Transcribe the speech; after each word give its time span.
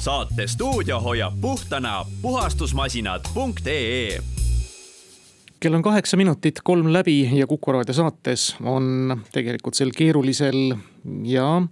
saate 0.00 0.46
stuudio 0.46 1.00
hoiab 1.00 1.34
puhtana 1.40 2.04
puhastusmasinad.ee 2.22 4.18
kell 5.60 5.74
on 5.74 5.82
kaheksa 5.82 6.16
minutit 6.16 6.54
kolm 6.64 6.92
läbi 6.92 7.38
ja 7.38 7.46
Kuku 7.46 7.72
raadio 7.72 7.94
saates 7.94 8.56
on 8.64 9.20
tegelikult 9.32 9.74
sel 9.74 9.90
keerulisel 9.96 10.74
ja 11.24 11.62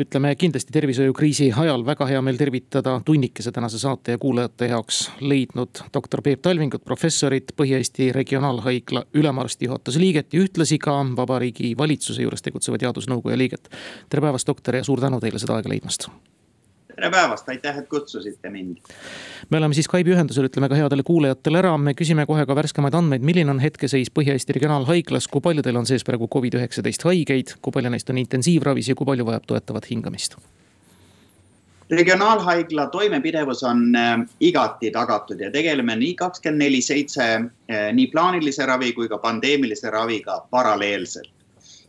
ütleme 0.00 0.34
kindlasti 0.34 0.72
tervishoiukriisi 0.72 1.50
ajal 1.56 1.84
väga 1.86 2.06
hea 2.08 2.22
meel 2.22 2.40
tervitada 2.40 3.00
tunnikese 3.04 3.52
tänase 3.52 3.78
saate 3.78 4.16
ja 4.16 4.18
kuulajate 4.18 4.66
jaoks 4.72 5.10
leidnud 5.20 5.82
doktor 5.94 6.22
Peep 6.22 6.40
Talvingut, 6.42 6.84
professorit, 6.84 7.52
Põhja-Eesti 7.56 8.12
Regionaalhaigla 8.16 9.02
ülemarsti 9.14 9.68
juhatuse 9.68 10.00
liiget 10.00 10.32
ja 10.32 10.40
ühtlasi 10.40 10.78
ka 10.78 10.96
Vabariigi 11.16 11.74
Valitsuse 11.78 12.22
juures 12.22 12.42
tegutseva 12.42 12.80
teadusnõukoja 12.80 13.38
liiget. 13.38 13.68
tere 14.08 14.24
päevast, 14.24 14.48
doktor 14.48 14.80
ja 14.80 14.84
suur 14.84 15.04
tänu 15.04 15.20
teile 15.20 15.38
seda 15.38 15.60
aega 15.60 15.68
leidmast 15.68 16.08
tere 16.96 17.10
päevast, 17.12 17.48
aitäh, 17.52 17.78
et 17.78 17.88
kutsusite 17.88 18.50
mind. 18.50 18.76
me 19.50 19.58
oleme 19.58 19.74
siis 19.74 19.84
Skype'i 19.84 20.14
ühendusel, 20.14 20.48
ütleme 20.48 20.68
ka 20.72 20.78
headele 20.78 21.04
kuulajatele 21.04 21.60
ära, 21.60 21.74
me 21.78 21.92
küsime 21.94 22.24
kohe 22.26 22.46
ka 22.48 22.56
värskemaid 22.56 22.96
andmeid, 22.96 23.24
milline 23.26 23.52
on 23.52 23.60
hetkeseis 23.60 24.08
Põhja-Eesti 24.16 24.56
Regionaalhaiglas, 24.56 25.28
kui 25.28 25.44
palju 25.44 25.64
teil 25.66 25.76
on 25.76 25.88
sees 25.88 26.06
praegu 26.08 26.28
Covid-19 26.32 27.10
haigeid, 27.10 27.56
kui 27.60 27.74
palju 27.76 27.92
neist 27.92 28.12
on 28.12 28.22
intensiivravis 28.22 28.88
ja 28.88 28.96
kui 28.96 29.08
palju 29.08 29.28
vajab 29.28 29.50
toetavat 29.52 29.90
hingamist? 29.92 30.38
regionaalhaigla 31.90 32.88
toimepidevus 32.90 33.60
on 33.62 33.94
äh, 33.94 34.16
igati 34.40 34.90
tagatud 34.90 35.40
ja 35.40 35.52
tegeleme 35.54 35.94
nii 35.96 36.16
kakskümmend 36.18 36.64
neli 36.64 36.80
seitse 36.82 37.26
äh, 37.36 37.92
nii 37.94 38.08
plaanilise 38.10 38.66
ravi 38.66 38.90
kui 38.92 39.06
ka 39.08 39.20
pandeemilise 39.22 39.90
raviga 39.94 40.40
paralleelselt 40.50 41.30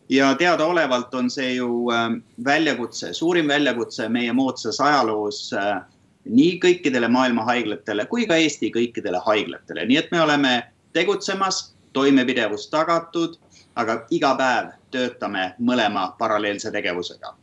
ja 0.10 0.36
teadaolevalt 0.36 1.14
on 1.14 1.30
see 1.30 1.54
ju 1.56 1.92
ähm, 1.92 2.22
väljakutse, 2.46 3.14
suurim 3.14 3.48
väljakutse 3.48 4.10
meie 4.10 4.34
moodsas 4.34 4.80
ajaloos 4.82 5.54
äh, 5.54 5.82
nii 6.26 6.60
kõikidele 6.64 7.08
maailma 7.12 7.44
haiglatele 7.48 8.06
kui 8.06 8.28
ka 8.28 8.36
Eesti 8.36 8.72
kõikidele 8.76 9.20
haiglatele, 9.26 9.86
nii 9.86 9.98
et 9.98 10.12
me 10.12 10.22
oleme 10.22 10.54
tegutsemas, 10.94 11.74
toimepidevus 11.94 12.68
tagatud, 12.70 13.38
aga 13.76 14.02
iga 14.14 14.34
päev 14.38 14.72
töötame 14.92 15.52
mõlema 15.60 16.12
paralleelse 16.20 16.72
tegevusega. 16.72 17.36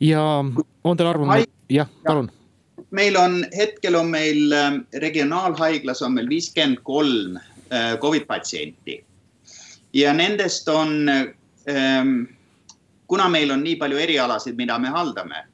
ja 0.00 0.22
on 0.84 0.96
teil 0.96 1.08
arvamus, 1.08 1.48
jah, 1.70 1.88
palun. 2.06 2.30
Meil 2.90 3.16
on, 3.16 3.44
hetkel 3.56 3.94
on 3.94 4.06
meil 4.10 4.52
ähm, 4.52 4.84
regionaalhaiglas 5.02 6.02
on 6.02 6.14
meil 6.14 6.28
viiskümmend 6.28 6.82
kolm 6.82 7.36
äh, 7.36 7.98
Covid 8.00 8.26
patsienti 8.26 9.04
ja 9.94 10.12
nendest 10.12 10.68
on, 10.68 11.08
ehm, 11.66 12.14
kuna 13.06 13.28
meil 13.28 13.50
on 13.50 13.62
nii 13.64 13.76
palju 13.76 13.98
erialasid, 13.98 14.56
mida 14.58 14.78
me 14.78 14.90
haldame, 14.90 15.44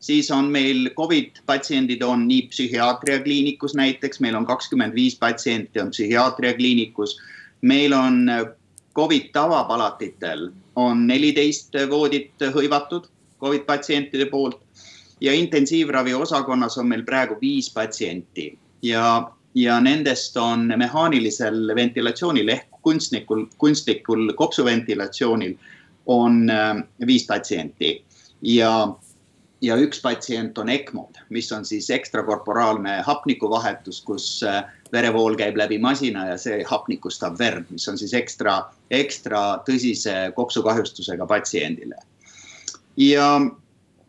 siis 0.00 0.30
on 0.30 0.50
meil 0.52 0.90
Covid 0.96 1.42
patsiendid 1.46 2.02
on 2.02 2.26
nii 2.28 2.46
psühhiaatria 2.52 3.20
kliinikus 3.24 3.74
näiteks, 3.74 4.20
meil 4.20 4.38
on 4.38 4.46
kakskümmend 4.46 4.94
viis 4.94 5.18
patsienti 5.18 5.80
on 5.80 5.90
psühhiaatria 5.90 6.54
kliinikus. 6.54 7.18
meil 7.62 7.92
on 7.92 8.30
Covid 8.96 9.30
tavapalatitel 9.32 10.48
on 10.76 11.06
neliteist 11.06 11.74
voodit 11.90 12.32
hõivatud 12.54 13.04
Covid 13.40 13.66
patsientide 13.66 14.26
poolt 14.26 14.62
ja 15.20 15.32
intensiivravi 15.32 16.14
osakonnas 16.14 16.78
on 16.78 16.88
meil 16.88 17.02
praegu 17.04 17.36
viis 17.40 17.70
patsienti 17.72 18.58
ja, 18.82 19.30
ja 19.54 19.80
nendest 19.80 20.36
on 20.36 20.72
mehaanilisel 20.76 21.74
ventilatsioonil 21.76 22.48
ehk 22.48 22.69
kunstnikul, 22.82 23.46
kunstlikul 23.58 24.32
kopsuventilatsioonil 24.36 25.54
on 26.06 26.50
äh, 26.50 26.76
viis 27.06 27.26
patsienti 27.26 28.04
ja, 28.42 28.72
ja 29.60 29.76
üks 29.76 30.00
patsient 30.02 30.58
on 30.58 30.70
ECMO-d, 30.72 31.24
mis 31.28 31.50
on 31.52 31.64
siis 31.64 31.90
ekstrakorporaalne 31.94 33.00
hapnikuvahetus, 33.06 34.02
kus 34.06 34.28
äh, 34.46 34.62
verevool 34.92 35.36
käib 35.38 35.58
läbi 35.60 35.78
masina 35.78 36.26
ja 36.32 36.38
see 36.40 36.62
hapnikustab 36.66 37.38
verd, 37.38 37.68
mis 37.70 37.88
on 37.88 37.98
siis 38.00 38.14
ekstra, 38.16 38.62
ekstra 38.90 39.60
tõsise 39.68 40.32
kopsukahjustusega 40.36 41.26
patsiendile. 41.26 42.00
ja, 42.96 43.28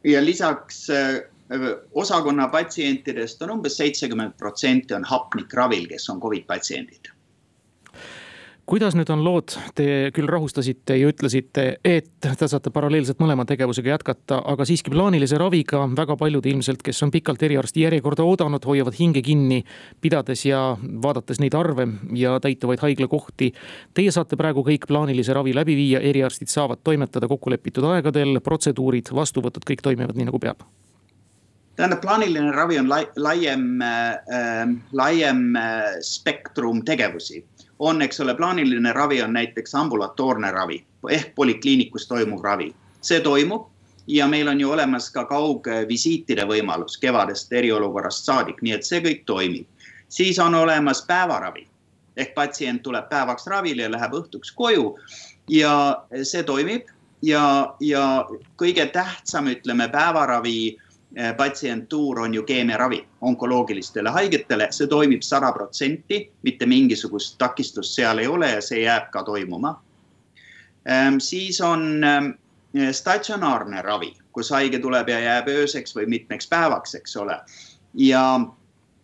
ja 0.04 0.26
lisaks 0.26 0.90
äh, 0.90 1.22
osakonna 1.94 2.48
patsientidest 2.48 3.42
on 3.42 3.58
umbes 3.58 3.78
seitsekümmend 3.78 4.38
protsenti 4.40 4.94
on 4.96 5.04
hapnikravil, 5.04 5.90
kes 5.92 6.10
on 6.10 6.22
Covid 6.22 6.48
patsiendid 6.48 7.12
kuidas 8.72 8.96
nüüd 8.96 9.10
on 9.12 9.20
lood, 9.26 9.52
te 9.76 9.86
küll 10.16 10.30
rahustasite 10.32 10.96
ja 10.96 11.10
ütlesite, 11.12 11.64
et 11.84 12.08
te 12.24 12.48
saate 12.48 12.72
paralleelselt 12.72 13.20
mõlema 13.20 13.44
tegevusega 13.48 13.92
jätkata, 13.92 14.38
aga 14.48 14.64
siiski 14.68 14.94
plaanilise 14.94 15.36
raviga. 15.42 15.82
Väga 15.98 16.16
paljud 16.20 16.46
ilmselt, 16.48 16.80
kes 16.86 17.04
on 17.04 17.12
pikalt 17.12 17.44
eriarsti 17.44 17.84
järjekorda 17.84 18.24
oodanud, 18.24 18.64
hoiavad 18.64 18.96
hinge 18.96 19.24
kinni, 19.26 19.60
pidades 20.00 20.46
ja 20.48 20.62
vaadates 21.04 21.42
neid 21.44 21.58
arve 21.60 21.90
ja 22.16 22.38
täituvaid 22.40 22.80
haiglakohti. 22.86 23.52
Teie 23.98 24.14
saate 24.16 24.40
praegu 24.40 24.64
kõik 24.64 24.88
plaanilise 24.88 25.36
ravi 25.36 25.56
läbi 25.58 25.76
viia, 25.76 26.00
eriarstid 26.00 26.52
saavad 26.52 26.80
toimetada 26.84 27.28
kokkulepitud 27.28 27.90
aegadel, 27.92 28.40
protseduurid, 28.46 29.12
vastuvõtud, 29.12 29.68
kõik 29.68 29.84
toimivad 29.84 30.16
nii 30.16 30.30
nagu 30.32 30.40
peab. 30.40 30.64
Tähendab, 31.76 32.00
plaaniline 32.04 32.56
ravi 32.56 32.80
on 32.80 32.88
lai, 32.92 33.04
laiem 33.20 33.84
äh,, 33.84 34.72
laiem 34.96 35.50
äh, 35.60 36.00
spektrum 36.06 36.86
tegevusi 36.88 37.44
on, 37.82 38.02
eks 38.02 38.20
ole, 38.22 38.36
plaaniline 38.38 38.94
ravi 38.94 39.22
on 39.22 39.34
näiteks 39.34 39.76
ambulatoorne 39.76 40.52
ravi 40.52 40.84
ehk 41.10 41.36
polikliinikus 41.36 42.08
toimuv 42.08 42.44
ravi. 42.44 42.76
see 43.02 43.20
toimub 43.20 43.68
ja 44.08 44.28
meil 44.28 44.48
on 44.48 44.60
ju 44.62 44.72
olemas 44.72 45.10
ka 45.10 45.26
kaugvisiitide 45.26 46.46
võimalus 46.46 47.00
kevadest 47.02 47.54
eriolukorrast 47.54 48.26
saadik, 48.26 48.62
nii 48.62 48.74
et 48.74 48.86
see 48.86 49.02
kõik 49.02 49.24
toimib. 49.26 49.66
siis 50.10 50.40
on 50.40 50.56
olemas 50.56 51.02
päevaravi 51.08 51.68
ehk 52.18 52.34
patsient 52.36 52.84
tuleb 52.84 53.10
päevaks 53.10 53.48
ravile 53.48 53.82
ja 53.82 53.92
läheb 53.92 54.14
õhtuks 54.14 54.54
koju 54.56 54.98
ja 55.50 56.06
see 56.24 56.44
toimib 56.44 56.86
ja, 57.22 57.76
ja 57.80 58.28
kõige 58.58 58.86
tähtsam, 58.86 59.48
ütleme, 59.48 59.90
päevaravi 59.90 60.58
Eh, 60.68 60.91
patsientuur 61.38 62.20
on 62.20 62.34
ju 62.34 62.44
keemiaravi 62.44 63.08
onkoloogilistele 63.22 64.10
haigetele, 64.10 64.68
see 64.72 64.88
toimib 64.88 65.22
sada 65.28 65.52
protsenti, 65.52 66.22
mitte 66.44 66.66
mingisugust 66.66 67.36
takistust 67.38 67.96
seal 67.96 68.22
ei 68.24 68.28
ole 68.28 68.50
ja 68.50 68.62
see 68.62 68.86
jääb 68.86 69.10
ka 69.12 69.24
toimuma. 69.24 69.74
Ehm, 70.86 71.18
siis 71.20 71.62
on 71.62 72.04
ehm, 72.04 72.32
statsionaarne 72.92 73.82
ravi, 73.82 74.14
kus 74.32 74.50
haige 74.50 74.80
tuleb 74.80 75.10
ja 75.10 75.20
jääb 75.20 75.52
ööseks 75.52 75.96
või 75.96 76.08
mitmeks 76.08 76.48
päevaks, 76.48 76.96
eks 76.96 77.16
ole. 77.16 77.40
ja 77.94 78.40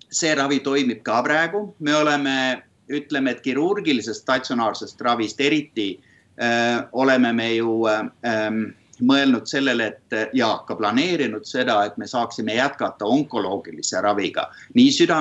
see 0.10 0.36
ravi 0.36 0.60
toimib 0.64 1.04
ka 1.04 1.20
praegu, 1.24 1.76
me 1.80 1.96
oleme, 1.96 2.64
ütleme, 2.88 3.32
et 3.32 3.42
kirurgilisest 3.44 4.24
statsionaarsest 4.24 5.02
ravist 5.02 5.42
eriti 5.42 6.00
öö, 6.40 6.48
eh, 6.48 6.84
oleme 6.92 7.34
me 7.34 7.54
ju 7.56 7.88
öö, 7.88 8.04
ehm, 8.24 8.64
mõelnud 9.02 9.48
sellele, 9.50 9.88
et 9.92 10.34
ja 10.34 10.50
ka 10.68 10.76
planeerinud 10.78 11.46
seda, 11.48 11.80
et 11.86 11.98
me 11.98 12.08
saaksime 12.08 12.56
jätkata 12.58 13.06
onkoloogilise 13.06 14.02
raviga. 14.02 14.48
nii 14.74 14.92
süda, 14.92 15.20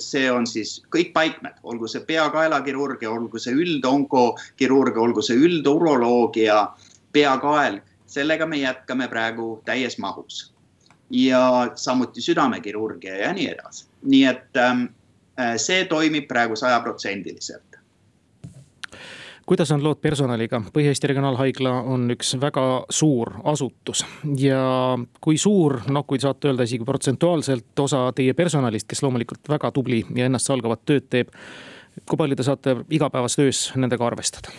see 0.00 0.30
on 0.30 0.46
siis 0.46 0.80
kõik 0.92 1.12
paikmed, 1.12 1.60
olgu 1.62 1.88
see 1.88 2.04
pea-kaelakirurgia, 2.06 3.10
olgu 3.10 3.38
see 3.38 3.54
üldonkokirurgia, 3.54 5.02
olgu 5.02 5.22
see 5.22 5.36
ülduroloogia, 5.36 6.66
peakael, 7.12 7.80
sellega 8.06 8.46
me 8.46 8.60
jätkame 8.60 9.08
praegu 9.08 9.62
täies 9.64 9.98
mahus. 9.98 10.52
ja 11.10 11.70
samuti 11.78 12.20
südamekirurgia 12.20 13.14
ja 13.16 13.32
nii 13.32 13.44
edasi, 13.46 13.84
nii 14.02 14.24
et 14.26 14.58
ähm, 14.58 14.80
see 15.56 15.84
toimib 15.86 16.26
praegu 16.26 16.56
sajaprotsendiliselt 16.58 17.75
kuidas 19.46 19.70
on 19.70 19.84
lood 19.84 20.00
personaliga? 20.02 20.60
Põhja-Eesti 20.74 21.10
Regionaalhaigla 21.12 21.72
on 21.94 22.10
üks 22.16 22.34
väga 22.42 22.66
suur 22.90 23.32
asutus 23.44 24.04
ja 24.40 24.60
kui 25.22 25.38
suur, 25.38 25.80
noh, 25.90 26.06
kui 26.06 26.20
saate 26.22 26.50
öelda 26.50 26.66
isegi 26.66 26.84
protsentuaalselt 26.84 27.84
osa 27.86 28.08
teie 28.16 28.34
personalist, 28.34 28.88
kes 28.90 29.02
loomulikult 29.06 29.48
väga 29.48 29.70
tubli 29.72 30.02
ja 30.14 30.26
ennastsalgavat 30.26 30.84
tööd 30.84 31.10
teeb. 31.10 31.34
kui 32.04 32.18
palju 32.18 32.36
te 32.36 32.44
saate 32.44 32.76
igapäevases 32.90 33.36
töös 33.36 33.60
nendega 33.76 34.06
arvestada? 34.06 34.50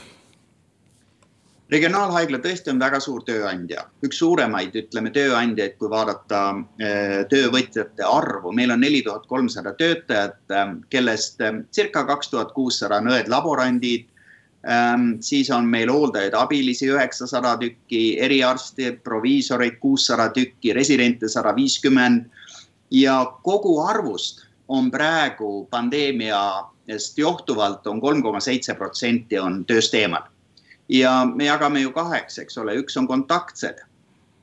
regionaalhaigla 1.69 2.39
tõesti 2.39 2.72
on 2.72 2.80
väga 2.80 3.00
suur 3.04 3.24
tööandja, 3.28 3.84
üks 4.07 4.22
suuremaid, 4.22 4.75
ütleme 4.80 5.12
tööandjaid, 5.12 5.75
kui 5.78 5.89
vaadata 5.92 6.42
äh, 6.56 7.25
töövõtjate 7.30 8.06
arvu, 8.07 8.54
meil 8.56 8.72
on 8.72 8.80
neli 8.80 9.01
tuhat 9.04 9.28
kolmsada 9.28 9.74
töötajat, 9.75 10.39
äh, 10.51 10.69
kellest 10.89 11.44
äh, 11.44 11.60
circa 11.75 12.06
kaks 12.07 12.31
tuhat 12.31 12.54
kuussada 12.56 13.01
on 13.01 13.12
õed-laborandid 13.12 14.07
siis 15.19 15.50
on 15.52 15.66
meil 15.66 15.92
hooldajaid, 15.92 16.34
abilisi 16.36 16.90
üheksasada 16.92 17.56
tükki, 17.60 18.19
eriarste, 18.19 18.92
proviisoreid 19.04 19.78
kuussada 19.80 20.30
tükki, 20.34 20.74
residente 20.74 21.30
sada 21.30 21.56
viiskümmend. 21.56 22.25
ja 22.92 23.34
kogu 23.44 23.81
arvust 23.84 24.46
on 24.68 24.92
praegu 24.92 25.68
pandeemiast 25.69 27.18
johtuvalt 27.18 27.88
on 27.88 28.02
kolm 28.02 28.22
koma 28.24 28.40
seitse 28.40 28.74
protsenti 28.74 29.40
on 29.40 29.66
tööst 29.66 29.94
eemal. 29.94 30.24
ja 30.90 31.25
me 31.36 31.46
jagame 31.46 31.80
ju 31.80 31.92
kaheks, 31.92 32.38
eks 32.40 32.58
ole, 32.58 32.75
üks 32.75 32.98
on 32.98 33.08
kontaktsed, 33.08 33.80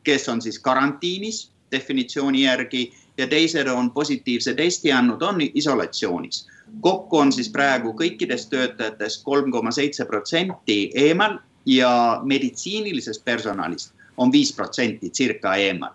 kes 0.04 0.28
on 0.28 0.42
siis 0.42 0.58
karantiinis 0.58 1.50
definitsiooni 1.72 2.42
järgi 2.42 2.92
ja 3.18 3.26
teised 3.26 3.66
on 3.66 3.90
positiivse 3.90 4.54
testi 4.54 4.92
andnud, 4.92 5.22
on 5.22 5.40
isolatsioonis. 5.54 6.46
kokku 6.80 7.18
on 7.18 7.32
siis 7.32 7.48
praegu 7.48 7.92
kõikidest 7.92 8.50
töötajatest 8.50 9.22
kolm 9.24 9.50
koma 9.52 9.70
seitse 9.70 10.04
protsenti 10.04 10.90
eemal 10.94 11.38
ja 11.66 12.20
meditsiinilisest 12.24 13.24
personalist 13.24 13.94
on 14.16 14.32
viis 14.32 14.52
protsenti 14.52 15.10
circa 15.10 15.54
eemal. 15.54 15.92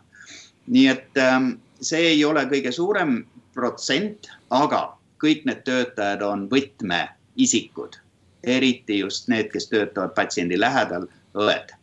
nii 0.68 0.88
et 0.88 1.18
ähm, 1.18 1.50
see 1.82 2.08
ei 2.14 2.26
ole 2.26 2.46
kõige 2.46 2.72
suurem 2.72 3.26
protsent, 3.54 4.30
aga 4.50 4.98
kõik 5.24 5.46
need 5.46 5.64
töötajad 5.66 6.22
on 6.22 6.48
võtmeisikud, 6.52 7.98
eriti 8.44 9.00
just 9.00 9.28
need, 9.28 9.52
kes 9.52 9.68
töötavad 9.68 10.14
patsiendi 10.16 10.60
lähedal, 10.60 11.08
õed 11.36 11.76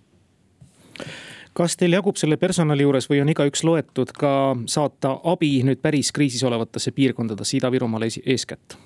kas 1.56 1.76
teil 1.80 1.96
jagub 1.96 2.18
selle 2.20 2.36
personali 2.36 2.84
juures 2.84 3.08
või 3.10 3.22
on 3.22 3.32
igaüks 3.32 3.64
loetud 3.64 4.12
ka 4.16 4.32
saata 4.68 5.16
abi 5.32 5.54
nüüd 5.64 5.80
päris 5.82 6.12
kriisis 6.12 6.44
olevatesse 6.44 6.92
piirkondadesse, 6.92 7.56
Ida-Virumaale 7.60 8.10
eeskätt? 8.26 8.76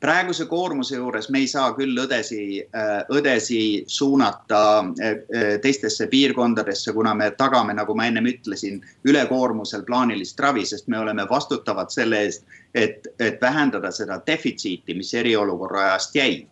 praeguse 0.00 0.44
koormuse 0.46 0.96
juures 0.96 1.30
me 1.32 1.40
ei 1.42 1.46
saa 1.50 1.70
küll 1.74 1.96
õdesi, 1.98 2.60
äh, 2.76 2.98
õdesi 3.16 3.60
suunata 3.90 4.60
äh, 4.84 5.06
äh, 5.08 5.46
teistesse 5.62 6.06
piirkondadesse, 6.12 6.92
kuna 6.92 7.14
me 7.14 7.30
tagame, 7.38 7.74
nagu 7.74 7.96
ma 7.96 8.06
ennem 8.06 8.28
ütlesin, 8.30 8.82
ülekoormusel 9.08 9.86
plaanilist 9.88 10.40
ravi, 10.40 10.66
sest 10.68 10.86
me 10.92 11.00
oleme 11.00 11.26
vastutavad 11.30 11.90
selle 11.90 12.20
eest, 12.26 12.44
et, 12.74 13.08
et 13.18 13.40
vähendada 13.40 13.90
seda 13.90 14.20
defitsiiti, 14.26 14.94
mis 14.94 15.14
eriolukorra 15.14 15.88
ajast 15.88 16.14
jäi 16.20 16.44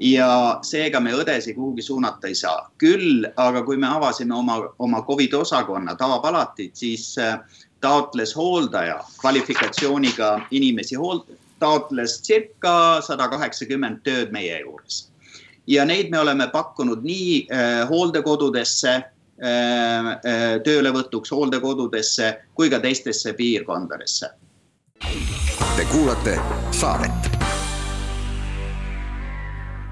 ja 0.00 0.58
seega 0.64 1.00
me 1.00 1.12
õdesid 1.12 1.54
kuhugi 1.54 1.82
suunata 1.82 2.28
ei 2.28 2.34
saa. 2.34 2.70
küll 2.78 3.26
aga 3.36 3.62
kui 3.62 3.76
me 3.76 3.86
avasime 3.86 4.34
oma, 4.34 4.56
oma 4.78 5.02
Covidi 5.06 5.36
osakonna 5.36 5.94
tavapalatit, 5.94 6.76
siis 6.76 7.14
taotles 7.80 8.36
hooldaja 8.36 9.00
kvalifikatsiooniga 9.20 10.40
inimesi 10.50 10.96
hoold-, 10.96 11.36
taotles 11.60 12.20
circa 12.22 12.74
sada 13.04 13.28
kaheksakümmend 13.28 14.02
tööd 14.04 14.32
meie 14.32 14.60
juures. 14.60 15.06
ja 15.66 15.84
neid 15.84 16.10
me 16.10 16.18
oleme 16.18 16.48
pakkunud 16.50 17.04
nii 17.04 17.46
äh, 17.52 17.88
hooldekodudesse 17.88 18.94
äh, 18.96 19.04
äh, 19.46 20.60
töölevõtuks 20.64 21.30
hooldekodudesse 21.30 22.32
kui 22.54 22.70
ka 22.70 22.80
teistesse 22.80 23.32
piirkondadesse. 23.32 24.32
Te 25.76 25.84
kuulate 25.92 26.40
saadet 26.72 27.29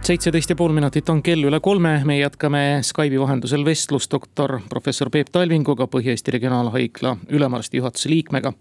seitseteist 0.09 0.49
ja 0.49 0.57
pool 0.57 0.73
minutit 0.73 1.11
on 1.13 1.19
kell 1.21 1.45
üle 1.45 1.59
kolme, 1.61 1.91
me 2.09 2.15
jätkame 2.17 2.61
Skype'i 2.87 3.19
vahendusel 3.21 3.61
vestlust 3.67 4.09
doktor 4.15 4.55
professor 4.71 5.11
Peep 5.13 5.29
Talvinguga, 5.35 5.85
Põhja-Eesti 5.93 6.33
Regionaalhaigla 6.33 7.13
ülemarsti 7.37 7.83
juhatuse 7.83 8.09
liikmega. 8.09 8.55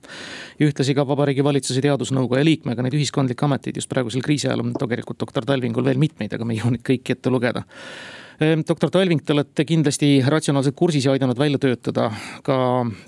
ja 0.59 0.67
ühtlasi 0.67 0.95
ka 0.97 1.07
Vabariigi 1.07 1.45
Valitsuse 1.47 1.79
Teadusnõukoja 1.85 2.43
liikmega, 2.43 2.83
neid 2.83 2.97
ühiskondlikke 2.99 3.47
ameteid 3.47 3.79
just 3.79 3.87
praegusel 3.87 4.25
kriisi 4.25 4.49
ajal 4.49 4.65
on 4.65 4.73
tegelikult 4.75 5.21
doktor 5.23 5.47
Talvingul 5.47 5.87
veel 5.87 6.01
mitmeid, 6.01 6.35
aga 6.35 6.43
me 6.43 6.57
ei 6.57 6.59
jõua 6.59 6.75
neid 6.75 6.83
kõiki 6.89 7.15
ette 7.15 7.31
lugeda 7.31 7.63
doktor 8.39 8.91
Talving, 8.93 9.21
te 9.25 9.33
olete 9.33 9.65
kindlasti 9.65 10.09
ratsionaalselt 10.21 10.75
kursis 10.77 11.07
ja 11.07 11.13
aidanud 11.15 11.39
välja 11.39 11.57
töötada 11.57 12.11
ka 12.45 12.57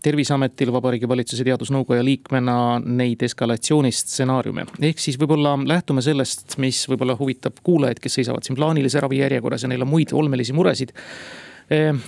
terviseametil 0.02 0.72
Vabariigi 0.74 1.10
Valitsuse 1.10 1.46
Teadusnõukoja 1.46 2.02
liikmena 2.06 2.80
neid 2.82 3.22
eskalatsioonistsenaariume. 3.28 4.66
ehk 4.82 5.00
siis 5.00 5.20
võib-olla 5.22 5.54
lähtume 5.70 6.02
sellest, 6.02 6.58
mis 6.58 6.82
võib-olla 6.90 7.18
huvitab 7.20 7.62
kuulajaid, 7.64 8.02
kes 8.02 8.18
seisavad 8.20 8.44
siin 8.44 8.58
plaanilise 8.58 9.00
ravi 9.06 9.22
järjekorras 9.22 9.64
ja 9.64 9.70
neil 9.70 9.86
on 9.86 9.94
muid 9.94 10.14
olmelisi 10.18 10.54
muresid 10.58 10.96
ehm, 11.70 12.02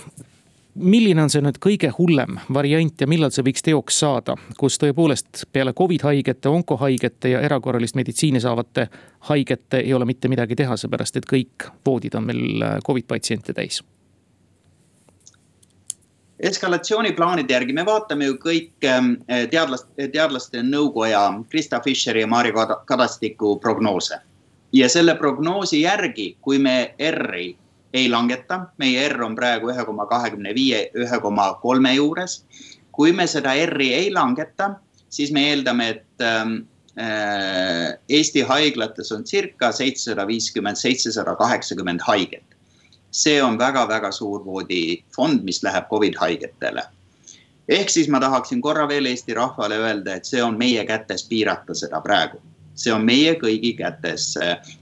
milline 0.74 1.22
on 1.22 1.30
see 1.30 1.42
nüüd 1.44 1.58
kõige 1.62 1.90
hullem 1.98 2.38
variant 2.52 3.00
ja 3.00 3.08
millal 3.10 3.32
see 3.34 3.44
võiks 3.44 3.64
teoks 3.64 3.98
saada, 4.02 4.36
kus 4.58 4.78
tõepoolest 4.80 5.44
peale 5.52 5.74
Covid 5.76 6.06
haigete, 6.08 6.48
onkohaigete 6.48 7.34
ja 7.34 7.40
erakorralist 7.44 7.96
meditsiini 7.98 8.40
saavate 8.40 8.88
haigete 9.28 9.82
ei 9.82 9.94
ole 9.94 10.08
mitte 10.08 10.30
midagi 10.32 10.56
teha, 10.56 10.76
seepärast 10.76 11.20
et 11.20 11.28
kõik 11.28 11.68
voodid 11.86 12.16
on 12.16 12.28
meil 12.30 12.62
äh, 12.62 12.78
Covid 12.86 13.08
patsiente 13.08 13.52
täis? 13.56 13.82
eskalatsiooniplaanide 16.42 17.54
järgi 17.54 17.72
me 17.72 17.84
vaatame 17.86 18.26
ju 18.26 18.34
kõik 18.42 18.86
ähm, 18.88 19.12
teadlaste, 19.28 20.08
teadlaste 20.10 20.62
nõukoja 20.66 21.20
Krista 21.52 21.78
Fischeri 21.84 22.24
ja 22.24 22.26
Maarja 22.26 22.66
Kadastiku 22.86 23.58
prognoose. 23.62 24.18
ja 24.72 24.88
selle 24.88 25.14
prognoosi 25.14 25.82
järgi, 25.82 26.36
kui 26.40 26.58
me 26.58 26.94
R-i 26.98 27.56
ei 27.92 28.08
langeta, 28.08 28.60
meie 28.78 29.06
R 29.08 29.24
on 29.26 29.34
praegu 29.36 29.70
ühe 29.72 29.84
koma 29.84 30.06
kahekümne 30.10 30.54
viie, 30.56 30.86
ühe 30.96 31.20
koma 31.20 31.52
kolme 31.62 31.94
juures. 31.94 32.42
kui 32.92 33.12
me 33.12 33.26
seda 33.26 33.54
R-i 33.56 33.92
ei 33.94 34.10
langeta, 34.12 34.74
siis 35.08 35.30
me 35.32 35.46
eeldame, 35.48 35.88
et 35.88 36.24
ähm, 36.24 36.56
äh, 37.00 37.96
Eesti 38.08 38.42
haiglates 38.44 39.12
on 39.12 39.24
circa 39.24 39.72
seitsesada 39.72 40.26
viiskümmend, 40.26 40.76
seitsesada 40.76 41.34
kaheksakümmend 41.36 42.00
haiget. 42.06 42.44
see 43.10 43.42
on 43.42 43.58
väga-väga 43.58 44.12
suur 44.12 44.44
voodifond, 44.44 45.42
mis 45.44 45.62
läheb 45.62 45.88
Covid 45.90 46.14
haigetele 46.16 46.82
ehk 47.68 47.90
siis 47.90 48.08
ma 48.08 48.20
tahaksin 48.20 48.60
korra 48.60 48.88
veel 48.88 49.06
Eesti 49.06 49.34
rahvale 49.34 49.76
öelda, 49.76 50.14
et 50.14 50.24
see 50.24 50.42
on 50.42 50.58
meie 50.58 50.84
kätes 50.84 51.28
piirata 51.28 51.74
seda 51.74 52.00
praegu 52.00 52.40
see 52.82 52.92
on 52.94 53.04
meie 53.06 53.34
kõigi 53.38 53.72
kätes 53.78 54.32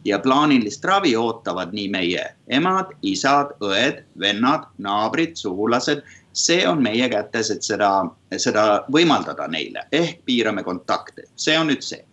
ja 0.08 0.18
plaanilist 0.22 0.84
ravi 0.88 1.12
ootavad 1.18 1.74
nii 1.76 1.88
meie 1.92 2.24
emad, 2.48 2.94
isad, 3.06 3.52
õed, 3.64 4.02
vennad, 4.20 4.66
naabrid, 4.78 5.36
sugulased. 5.36 6.02
see 6.32 6.62
on 6.68 6.82
meie 6.82 7.08
kätes, 7.10 7.50
et 7.50 7.66
seda, 7.66 8.06
seda 8.38 8.84
võimaldada 8.92 9.48
neile 9.50 9.82
ehk 9.92 10.20
piirame 10.24 10.62
kontakte, 10.62 11.26
see 11.36 11.58
on 11.58 11.66
nüüd 11.72 11.82
see. 11.82 12.04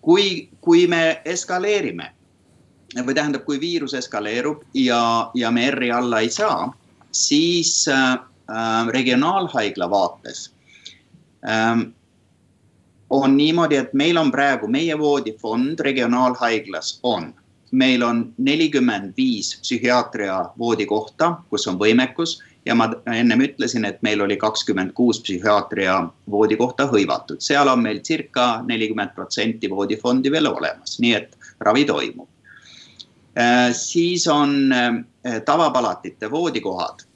kui, 0.00 0.48
kui 0.60 0.86
me 0.86 1.20
eskaleerime 1.24 2.12
või 3.04 3.14
tähendab, 3.14 3.44
kui 3.44 3.60
viirus 3.60 3.94
eskaleerub 3.94 4.62
ja, 4.74 5.30
ja 5.34 5.50
me 5.50 5.70
R-i 5.70 5.90
alla 5.92 6.22
ei 6.24 6.30
saa, 6.32 6.72
siis 7.12 7.84
äh, 7.88 8.16
regionaalhaigla 8.88 9.90
vaates 9.90 10.48
ähm, 11.44 11.90
on 13.10 13.36
niimoodi, 13.36 13.76
et 13.76 13.92
meil 13.92 14.16
on 14.16 14.30
praegu 14.32 14.68
meie 14.68 14.98
voodifond 14.98 15.80
regionaalhaiglas 15.80 16.98
on, 17.02 17.32
meil 17.70 18.02
on 18.02 18.22
nelikümmend 18.38 19.12
viis 19.16 19.54
psühhiaatria 19.62 20.38
voodikohta, 20.58 21.34
kus 21.50 21.66
on 21.68 21.78
võimekus 21.80 22.38
ja 22.66 22.74
ma 22.74 22.88
ennem 23.14 23.40
ütlesin, 23.48 23.84
et 23.88 24.00
meil 24.02 24.20
oli 24.20 24.36
kakskümmend 24.36 24.92
kuus 24.96 25.20
psühhiaatria 25.24 25.98
voodikohta 26.30 26.88
hõivatud, 26.90 27.40
seal 27.40 27.68
on 27.68 27.82
meil 27.84 28.02
circa 28.04 28.62
nelikümmend 28.66 29.14
protsenti 29.16 29.70
voodifondi 29.70 30.32
veel 30.32 30.50
olemas, 30.50 30.98
nii 31.00 31.14
et 31.16 31.38
ravi 31.64 31.84
toimub. 31.88 32.28
Äh, 33.38 33.70
siis 33.72 34.26
on 34.28 34.72
äh, 34.72 35.42
tavapalatite 35.44 36.30
voodikohad 36.30 37.07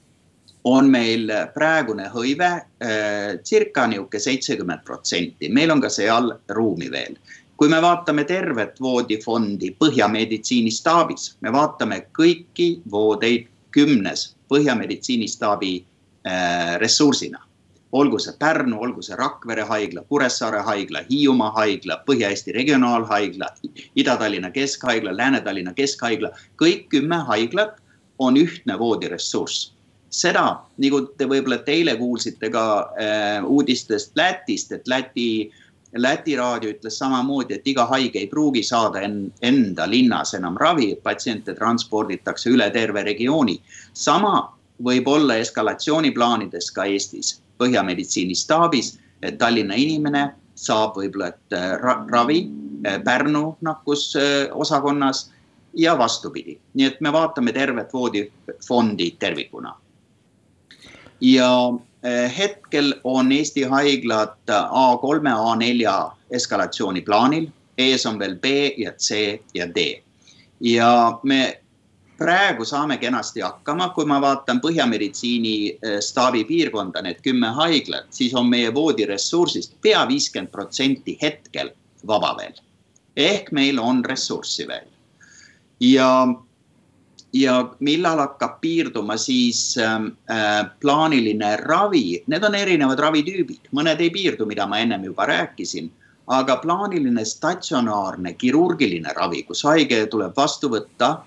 on 0.63 0.89
meil 0.91 1.31
praegune 1.53 2.07
hõive 2.13 2.49
äh, 2.55 3.39
circa 3.43 3.85
nihuke 3.87 4.19
seitsekümmend 4.19 4.83
protsenti, 4.87 5.49
meil 5.51 5.71
on 5.73 5.81
ka 5.83 5.91
seal 5.91 6.31
ruumi 6.55 6.91
veel. 6.91 7.17
kui 7.57 7.69
me 7.69 7.77
vaatame 7.81 8.23
tervet 8.27 8.79
voodifondi 8.81 9.69
Põhjameditsiinistaabis, 9.79 11.35
me 11.41 11.51
vaatame 11.53 11.99
kõiki 12.17 12.81
voodeid 12.91 13.45
kümnes 13.71 14.33
Põhjameditsiinistaabi 14.49 15.73
äh, 16.27 16.79
ressursina. 16.79 17.39
olgu 17.91 18.19
see 18.19 18.33
Pärnu, 18.39 18.79
olgu 18.79 19.01
see 19.01 19.15
Rakvere 19.15 19.63
haigla, 19.69 20.01
Kuressaare 20.09 20.63
haigla, 20.65 21.03
Hiiumaa 21.09 21.51
haigla, 21.51 22.01
Põhja-Eesti 22.07 22.53
Regionaalhaigla, 22.53 23.51
Ida-Tallinna 23.95 24.49
Keskhaigla, 24.51 25.17
Lääne-Tallinna 25.17 25.73
Keskhaigla, 25.73 26.31
kõik 26.57 26.87
kümme 26.89 27.21
haiglat 27.27 27.77
on 28.17 28.37
ühtne 28.37 28.79
voodiressurss 28.79 29.73
seda, 30.13 30.45
nagu 30.81 31.01
te 31.17 31.27
võib-olla 31.29 31.59
et 31.61 31.69
eile 31.73 31.95
kuulsite 31.97 32.49
ka 32.53 32.63
äh, 33.01 33.45
uudistest 33.45 34.13
Lätist, 34.17 34.71
et 34.75 34.87
Läti, 34.87 35.49
Läti 35.97 36.35
raadio 36.37 36.73
ütles 36.73 36.97
samamoodi, 37.01 37.57
et 37.57 37.67
iga 37.69 37.85
haige 37.89 38.21
ei 38.21 38.29
pruugi 38.29 38.63
saada 38.65 39.01
en, 39.05 39.27
enda 39.45 39.87
linnas 39.89 40.33
enam 40.37 40.57
ravi, 40.61 40.93
patsiente 41.03 41.55
transporditakse 41.57 42.53
üle 42.53 42.69
terve 42.73 43.03
regiooni. 43.05 43.59
sama 43.93 44.53
võib 44.83 45.07
olla 45.07 45.37
eskalatsiooniplaanides 45.41 46.71
ka 46.73 46.85
Eestis, 46.89 47.39
Põhjameditsiini 47.61 48.35
staabis, 48.35 48.97
et 49.21 49.37
Tallinna 49.37 49.75
inimene 49.77 50.31
saab 50.55 50.97
võib-olla, 50.97 51.29
et 51.33 51.57
äh, 51.57 51.77
ra 51.81 52.03
ravi 52.09 52.43
äh, 52.85 52.99
Pärnu 53.03 53.55
nakkusosakonnas 53.61 55.29
ja 55.73 55.97
vastupidi, 55.97 56.59
nii 56.73 56.85
et 56.85 56.99
me 57.01 57.13
vaatame 57.13 57.53
tervet 57.53 57.93
voodifondi 57.93 59.15
tervikuna 59.19 59.73
ja 61.23 61.73
eh, 62.03 62.37
hetkel 62.37 62.93
on 63.03 63.31
Eesti 63.31 63.63
haiglad 63.63 64.35
A3, 64.49 65.31
A4 65.31 66.11
eskalatsiooni 66.31 67.01
plaanil, 67.01 67.47
ees 67.77 68.05
on 68.05 68.19
veel 68.19 68.35
B 68.35 68.45
ja 68.77 68.91
C 68.91 69.39
ja 69.53 69.67
D. 69.75 70.03
ja 70.59 71.19
me 71.23 71.59
praegu 72.17 72.65
saame 72.65 72.97
kenasti 72.97 73.41
hakkama, 73.41 73.89
kui 73.95 74.05
ma 74.05 74.19
vaatan 74.21 74.61
Põhjameditsiini 74.61 75.55
eh, 75.71 75.99
staabi 75.99 76.43
piirkonda, 76.47 77.01
need 77.01 77.23
kümme 77.23 77.49
haiglat, 77.55 78.11
siis 78.11 78.35
on 78.35 78.49
meie 78.51 78.73
voodiressursist 78.73 79.79
pea 79.81 80.05
viiskümmend 80.07 80.51
protsenti 80.51 81.17
hetkel 81.21 81.71
vaba 82.07 82.35
veel. 82.37 82.59
ehk 83.15 83.51
meil 83.51 83.79
on 83.79 84.05
ressurssi 84.05 84.67
veel. 84.67 84.87
ja, 85.79 86.27
ja 87.33 87.55
millal 87.79 88.19
hakkab 88.21 88.59
piirduma 88.61 89.17
siis 89.17 89.75
äh, 89.77 90.69
plaaniline 90.79 91.55
ravi, 91.57 92.23
need 92.27 92.43
on 92.45 92.55
erinevad 92.55 93.01
ravitüübid, 93.01 93.71
mõned 93.73 94.01
ei 94.01 94.11
piirdu, 94.13 94.45
mida 94.45 94.67
ma 94.69 94.79
ennem 94.83 95.09
juba 95.09 95.25
rääkisin. 95.29 95.89
Aga 96.31 96.55
plaaniline 96.61 97.25
statsionaarne 97.27 98.33
kirurgiline 98.39 99.11
ravi, 99.17 99.41
kus 99.43 99.63
haige 99.67 100.05
tuleb 100.07 100.37
vastu 100.37 100.69
võtta 100.71 101.17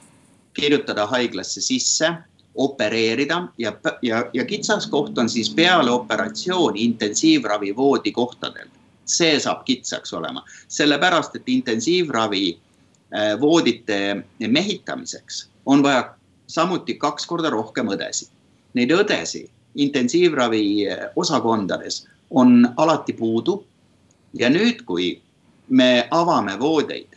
kirjutada 0.56 1.04
haiglasse 1.10 1.60
sisse, 1.60 2.14
opereerida 2.56 3.42
ja, 3.60 3.74
ja, 4.02 4.22
ja 4.32 4.44
kitsaskoht 4.48 5.18
on 5.18 5.28
siis 5.28 5.50
peale 5.52 5.90
operatsiooni 5.90 6.84
intensiivravi 6.84 7.76
voodikohtadel. 7.76 8.68
see 9.06 9.36
saab 9.38 9.60
kitsaks 9.64 10.12
olema, 10.12 10.40
sellepärast 10.68 11.36
et 11.36 11.42
intensiivravi 11.46 12.46
äh, 12.56 13.36
voodite 13.40 14.24
mehitamiseks 14.48 15.44
on 15.66 15.82
vaja 15.82 16.14
samuti 16.46 16.94
kaks 16.94 17.26
korda 17.26 17.50
rohkem 17.50 17.88
õdesid. 17.90 18.30
Neid 18.74 18.92
õdesid 18.94 19.50
intensiivravi 19.74 20.64
äh, 20.88 21.06
osakondades 21.16 22.06
on 22.30 22.68
alati 22.76 23.12
puudu. 23.12 23.64
ja 24.34 24.50
nüüd, 24.50 24.82
kui 24.84 25.22
me 25.68 26.08
avame 26.10 26.58
voodeid 26.60 27.16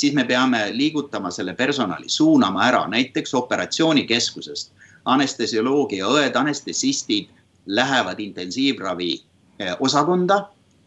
siis 0.00 0.14
me 0.14 0.24
peame 0.24 0.70
liigutama 0.72 1.30
selle 1.30 1.54
personali, 1.54 2.08
suunama 2.08 2.64
ära 2.64 2.86
näiteks 2.88 3.34
operatsioonikeskusest. 3.34 4.72
anestesioloogia 5.04 6.06
õed, 6.06 6.34
anestesistid 6.36 7.30
lähevad 7.66 8.18
intensiivravi 8.20 9.12
eh, 9.58 9.76
osakonda 9.80 10.42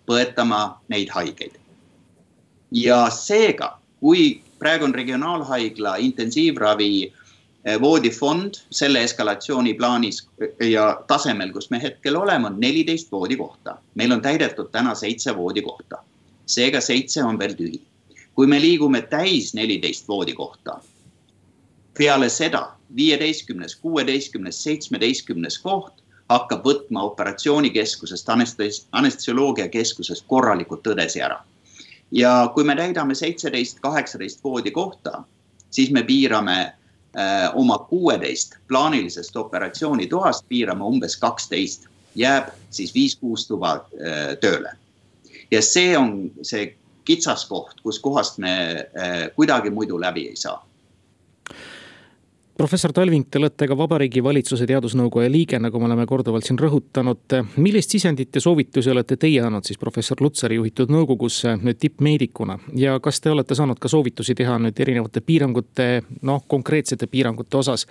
põetama 0.06 0.78
neid 0.88 1.10
haigeid. 1.10 1.58
ja 2.72 3.10
seega, 3.10 3.78
kui 4.00 4.42
praegu 4.64 4.88
on 4.88 4.96
regionaalhaigla 4.96 5.96
intensiivravi 6.08 6.90
eh, 7.04 7.80
voodifond 7.82 8.64
selle 8.72 9.04
eskalatsiooni 9.04 9.74
plaanis 9.78 10.24
eh, 10.40 10.70
ja 10.72 10.90
tasemel, 11.08 11.52
kus 11.54 11.70
me 11.70 11.82
hetkel 11.84 12.16
oleme, 12.16 12.48
on 12.48 12.60
neliteist 12.60 13.12
voodikohta. 13.12 13.78
meil 13.96 14.12
on 14.12 14.22
täidetud 14.22 14.72
täna 14.72 14.96
seitse 14.96 15.36
voodikohta. 15.36 16.04
seega 16.46 16.82
seitse 16.82 17.24
on 17.24 17.40
veel 17.40 17.60
tühi 17.60 17.82
kui 18.36 18.48
me 18.48 18.60
liigume 18.62 19.02
täis 19.02 19.54
neliteist 19.54 20.08
voodikohta, 20.08 20.80
peale 21.98 22.30
seda 22.30 22.64
viieteistkümnes, 22.96 23.76
kuueteistkümnes, 23.76 24.64
seitsmeteistkümnes 24.64 25.60
koht 25.62 26.02
hakkab 26.30 26.66
võtma 26.66 27.04
operatsioonikeskusest, 27.12 28.30
anestesioloogiakeskusest 28.92 30.26
korralikult 30.28 30.82
tõdesi 30.88 31.22
ära. 31.22 31.44
Ja 32.14 32.52
kui 32.54 32.64
me 32.64 32.76
täidame 32.78 33.16
seitseteist, 33.16 33.80
kaheksateist 33.82 34.44
voodikohta, 34.44 35.24
siis 35.72 35.92
me 35.92 36.04
piirame 36.04 36.60
äh, 36.62 37.50
oma 37.54 37.78
kuueteist 37.90 38.56
plaanilisest 38.68 39.36
operatsioonitoast, 39.36 40.46
piirame 40.48 40.86
umbes 40.86 41.18
kaksteist, 41.18 41.90
jääb 42.16 42.54
siis 42.70 42.94
viis-kuus 42.94 43.48
tuba 43.48 43.74
äh, 43.76 44.38
tööle. 44.42 44.78
ja 45.52 45.62
see 45.62 45.98
on 45.98 46.32
see 46.42 46.76
kitsaskoht, 47.06 47.82
kuskohast 47.84 48.38
me 48.38 48.54
eh, 48.80 49.30
kuidagi 49.36 49.70
muidu 49.70 50.00
läbi 50.00 50.28
ei 50.28 50.36
saa 50.36 50.64
professor 52.64 52.94
Talving, 52.94 53.26
te 53.28 53.42
olete 53.42 53.68
ka 53.68 53.76
Vabariigi 53.76 54.22
Valitsuse 54.24 54.64
Teadusnõukoja 54.70 55.28
liige, 55.28 55.58
nagu 55.60 55.80
me 55.82 55.90
oleme 55.90 56.06
korduvalt 56.08 56.48
siin 56.48 56.56
rõhutanud. 56.62 57.34
millist 57.60 57.92
sisendit 57.92 58.36
ja 58.36 58.42
soovitusi 58.42 58.92
olete 58.94 59.18
teie 59.20 59.42
andnud 59.44 59.68
siis 59.68 59.80
professor 59.82 60.22
Lutsari 60.24 60.56
juhitud 60.56 60.94
nõukogusse 60.96 61.58
nüüd 61.60 61.82
tippmeedikuna 61.82 62.56
ja 62.80 62.94
kas 63.04 63.20
te 63.20 63.34
olete 63.34 63.58
saanud 63.60 63.82
ka 63.84 63.92
soovitusi 63.92 64.36
teha 64.40 64.56
nüüd 64.64 64.80
erinevate 64.80 65.20
piirangute, 65.20 65.88
noh 66.22 66.46
konkreetsete 66.48 67.10
piirangute 67.12 67.60
osas? 67.60 67.84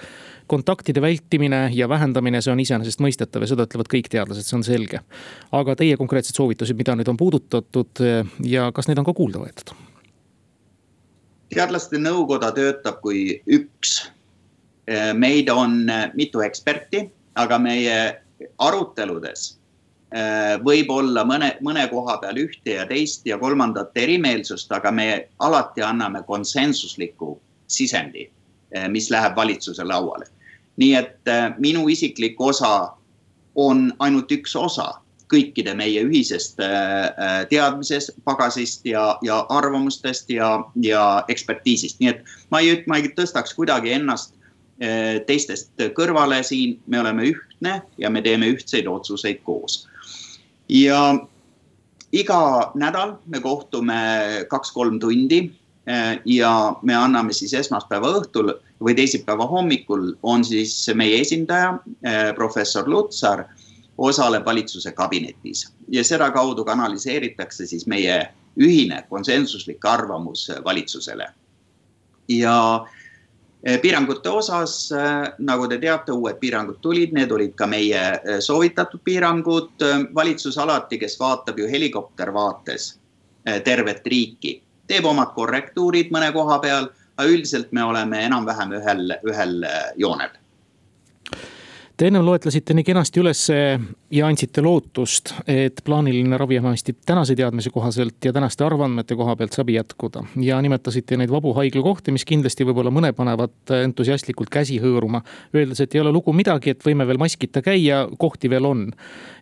kontaktide 0.46 1.00
vältimine 1.04 1.68
ja 1.72 1.88
vähendamine, 1.88 2.40
see 2.40 2.52
on 2.52 2.64
iseenesestmõistetav 2.64 3.44
ja 3.44 3.50
seda 3.52 3.68
ütlevad 3.68 3.92
kõik 3.92 4.08
teadlased, 4.08 4.48
see 4.48 4.56
on 4.56 4.64
selge. 4.64 5.02
aga 5.52 5.76
teie 5.76 6.00
konkreetsed 6.00 6.40
soovitused, 6.40 6.80
mida 6.80 6.96
nüüd 6.96 7.12
on 7.12 7.20
puudutatud 7.20 8.00
ja 8.40 8.72
kas 8.72 8.88
neid 8.88 9.04
on 9.04 9.10
ka 9.10 9.12
kuulda 9.20 9.44
võetud? 9.44 9.76
teadlaste 11.52 12.00
nõukoda 12.00 12.54
töötab 12.56 13.04
kui 13.04 13.42
üks 13.60 14.00
meid 15.14 15.48
on 15.48 15.90
äh, 15.90 16.10
mitu 16.14 16.40
eksperti, 16.40 17.06
aga 17.38 17.58
meie 17.58 17.98
aruteludes 18.58 19.52
äh, 20.14 20.58
võib 20.64 20.90
olla 20.90 21.24
mõne, 21.28 21.52
mõne 21.62 21.86
koha 21.90 22.18
peal 22.22 22.40
ühte 22.42 22.76
ja 22.76 22.86
teist 22.88 23.26
ja 23.26 23.38
kolmandat 23.38 23.96
erimeelsust, 23.96 24.72
aga 24.72 24.90
me 24.90 25.06
alati 25.38 25.84
anname 25.86 26.24
konsensusliku 26.26 27.36
sisendi, 27.72 28.26
mis 28.92 29.10
läheb 29.12 29.36
valitsuse 29.36 29.84
lauale. 29.84 30.26
nii 30.76 30.94
et 30.96 31.28
minu 31.60 31.88
isiklik 31.88 32.40
osa 32.40 32.92
on 33.54 33.92
ainult 34.00 34.32
üks 34.32 34.56
osa 34.56 34.94
kõikide 35.32 35.74
meie 35.76 36.00
ühisest 36.04 36.60
teadmisest, 37.48 38.12
pagasist 38.24 38.84
ja, 38.88 39.18
ja 39.22 39.42
arvamustest 39.48 40.30
ja, 40.32 40.64
ja 40.80 41.24
ekspertiisist, 41.28 42.00
nii 42.00 42.08
et 42.08 42.24
ma 42.50 42.60
ei, 42.60 42.82
ma 42.88 43.00
ei 43.00 43.12
tõstaks 43.12 43.52
kuidagi 43.56 43.92
ennast 43.92 44.34
teistest 45.26 45.78
kõrvale 45.94 46.40
siin, 46.42 46.78
me 46.90 46.98
oleme 47.00 47.28
ühtne 47.30 47.76
ja 47.98 48.10
me 48.10 48.22
teeme 48.22 48.48
ühtseid 48.50 48.88
otsuseid 48.90 49.42
koos. 49.46 49.86
ja 50.68 50.98
iga 52.12 52.72
nädal 52.74 53.16
me 53.26 53.40
kohtume 53.40 53.98
kaks-kolm 54.50 55.00
tundi 55.00 55.40
eh, 55.86 56.20
ja 56.24 56.52
me 56.82 56.94
anname 56.96 57.32
siis 57.32 57.54
esmaspäeva 57.56 58.12
õhtul 58.20 58.52
või 58.82 58.94
teisipäeva 58.98 59.46
hommikul 59.48 60.12
on 60.22 60.44
siis 60.44 60.74
meie 60.94 61.20
esindaja, 61.20 61.78
eh, 62.04 62.30
professor 62.36 62.88
Lutsar, 62.88 63.46
osaleb 63.98 64.44
valitsuse 64.46 64.92
kabinetis 64.92 65.66
ja 65.88 66.04
sedakaudu 66.04 66.64
kanaliseeritakse 66.64 67.66
siis 67.66 67.86
meie 67.86 68.24
ühine 68.60 69.04
konsensuslik 69.08 69.84
arvamus 69.84 70.50
valitsusele. 70.64 71.28
ja 72.28 72.56
äh, 72.74 73.01
Eh, 73.01 73.01
piirangute 73.62 74.28
osas, 74.28 74.92
eh, 74.92 75.32
nagu 75.38 75.68
te 75.68 75.78
teate, 75.78 76.12
uued 76.12 76.38
piirangud 76.40 76.80
tulid, 76.82 77.12
need 77.14 77.30
olid 77.32 77.54
ka 77.54 77.66
meie 77.66 78.02
eh, 78.18 78.40
soovitatud 78.40 79.00
piirangud. 79.04 79.70
valitsus 80.14 80.58
alati, 80.58 80.98
kes 80.98 81.18
vaatab 81.20 81.58
ju 81.58 81.68
helikoptervaates 81.68 82.98
tervet 83.64 84.06
riiki, 84.06 84.60
teeb 84.86 85.04
omad 85.04 85.32
korrektuurid 85.34 86.12
mõne 86.14 86.28
koha 86.32 86.58
peal, 86.62 86.86
aga 87.16 87.28
üldiselt 87.28 87.72
me 87.72 87.82
oleme 87.84 88.20
enam-vähem 88.26 88.76
ühel, 88.78 89.16
ühel 89.26 89.66
joonel 89.98 90.30
Te 91.96 92.06
ennem 92.08 92.24
loetlesite 92.24 92.72
nii 92.72 92.86
kenasti 92.88 93.20
üles 93.20 93.40
ja 93.52 94.26
andsite 94.26 94.62
lootust, 94.64 95.34
et 95.50 95.82
plaaniline 95.84 96.38
ravi 96.40 96.56
vähemasti 96.56 96.94
tänase 97.06 97.36
teadmise 97.36 97.70
kohaselt 97.70 98.24
ja 98.24 98.32
tänaste 98.32 98.64
arvandmete 98.64 99.16
koha 99.16 99.34
pealt 99.36 99.52
saab 99.52 99.68
jätkuda. 99.68 100.22
ja 100.40 100.60
nimetasite 100.62 101.16
neid 101.16 101.30
vabu 101.30 101.52
haiglakohti, 101.52 102.14
mis 102.16 102.24
kindlasti 102.24 102.64
võib-olla 102.64 102.90
mõne 102.90 103.12
panevad 103.12 103.74
entusiastlikult 103.82 104.48
käsi 104.50 104.78
hõõruma. 104.80 105.20
Öeldes, 105.54 105.84
et 105.84 105.94
ei 105.94 106.00
ole 106.00 106.12
lugu 106.12 106.32
midagi, 106.32 106.70
et 106.70 106.84
võime 106.86 107.06
veel 107.06 107.20
maskita 107.20 107.62
käia, 107.62 108.06
kohti 108.18 108.50
veel 108.50 108.64
on. 108.64 108.88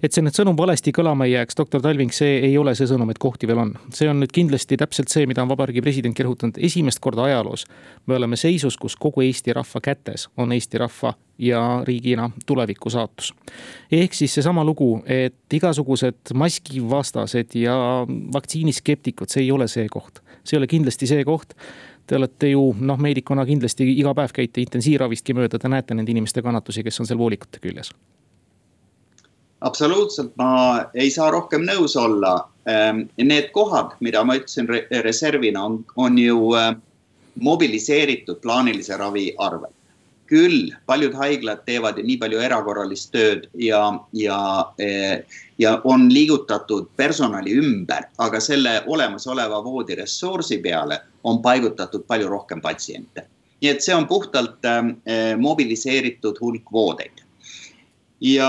et 0.02 0.12
see 0.12 0.22
nüüd 0.22 0.34
sõnum 0.34 0.58
valesti 0.58 0.92
kõlama 0.92 1.30
ei 1.30 1.36
jääks, 1.36 1.54
doktor 1.56 1.82
Talving, 1.82 2.10
see 2.12 2.40
ei 2.50 2.58
ole 2.58 2.74
see 2.74 2.86
sõnum, 2.90 3.10
et 3.10 3.18
kohti 3.18 3.46
veel 3.46 3.58
on. 3.58 3.74
see 3.94 4.10
on 4.10 4.20
nüüd 4.20 4.34
kindlasti 4.34 4.76
täpselt 4.76 5.08
see, 5.08 5.26
mida 5.26 5.42
on 5.42 5.48
vabariigi 5.48 5.82
presidentki 5.82 6.26
rõhutanud, 6.26 6.58
esimest 6.58 6.98
korda 6.98 7.30
ajaloos. 7.30 7.66
me 8.06 8.14
oleme 8.14 8.36
seisus, 8.36 8.76
kus 8.76 8.96
kogu 8.96 9.22
Eesti 9.22 9.52
rahva 9.52 9.80
kätes 9.80 10.28
on 10.36 10.52
Eesti 10.52 10.78
rahva 10.78 11.14
ja 11.40 11.82
riigina 11.86 12.30
tuleviku 12.46 12.90
saatus. 12.90 13.34
ehk 13.92 14.14
siis 14.14 14.34
seesama 14.34 14.64
lugu, 14.64 15.02
et 15.06 15.52
igasugused 15.52 16.34
maskivastased 16.34 17.54
ja 17.54 17.76
vaktsiiniskeptikud, 18.32 19.28
see 19.28 19.46
ei 19.46 19.52
ole 19.52 19.68
see 19.68 19.88
koht, 19.88 20.20
see 20.44 20.56
ei 20.56 20.60
ole 20.60 20.70
kindlasti 20.70 21.08
see 21.10 21.24
koht 21.24 21.56
Te 22.10 22.16
olete 22.16 22.48
ju 22.50 22.72
noh, 22.82 22.98
meedikuna 22.98 23.44
kindlasti 23.46 23.86
iga 23.92 24.10
päev 24.18 24.32
käite 24.34 24.58
intensiivravistki 24.64 25.34
mööda, 25.38 25.60
te 25.62 25.68
näete 25.70 25.94
nende 25.94 26.10
inimeste 26.10 26.42
kannatusi, 26.42 26.82
kes 26.82 26.98
on 26.98 27.06
seal 27.06 27.20
voolikute 27.20 27.62
küljes. 27.62 27.92
absoluutselt, 29.60 30.32
ma 30.40 30.88
ei 30.94 31.10
saa 31.14 31.30
rohkem 31.30 31.62
nõus 31.68 31.94
olla. 32.00 32.48
Ehm, 32.66 33.04
need 33.22 33.52
kohad, 33.54 33.92
mida 34.00 34.24
ma 34.24 34.34
ütlesin 34.40 34.66
reservina, 35.04 35.62
on, 35.62 35.84
on 35.96 36.18
ju 36.18 36.54
äh, 36.58 36.72
mobiliseeritud 37.38 38.40
plaanilise 38.42 38.96
ravi 38.96 39.28
arvel 39.38 39.70
küll 40.30 40.70
paljud 40.86 41.14
haiglad 41.18 41.64
teevad 41.66 41.98
nii 41.98 42.16
palju 42.22 42.40
erakorralist 42.46 43.10
tööd 43.14 43.48
ja, 43.58 43.82
ja, 44.14 44.38
ja 45.58 45.72
on 45.84 46.06
liigutatud 46.12 46.86
personali 47.00 47.56
ümber, 47.58 48.06
aga 48.22 48.40
selle 48.42 48.78
olemasoleva 48.86 49.58
voodiressursi 49.64 50.60
peale 50.62 51.00
on 51.26 51.42
paigutatud 51.42 52.06
palju 52.06 52.30
rohkem 52.30 52.62
patsiente. 52.62 53.26
nii 53.60 53.68
et 53.74 53.82
see 53.84 53.92
on 53.94 54.06
puhtalt 54.08 54.64
mobiliseeritud 55.38 56.38
hulk 56.40 56.72
voodeid. 56.72 57.26
ja 58.20 58.48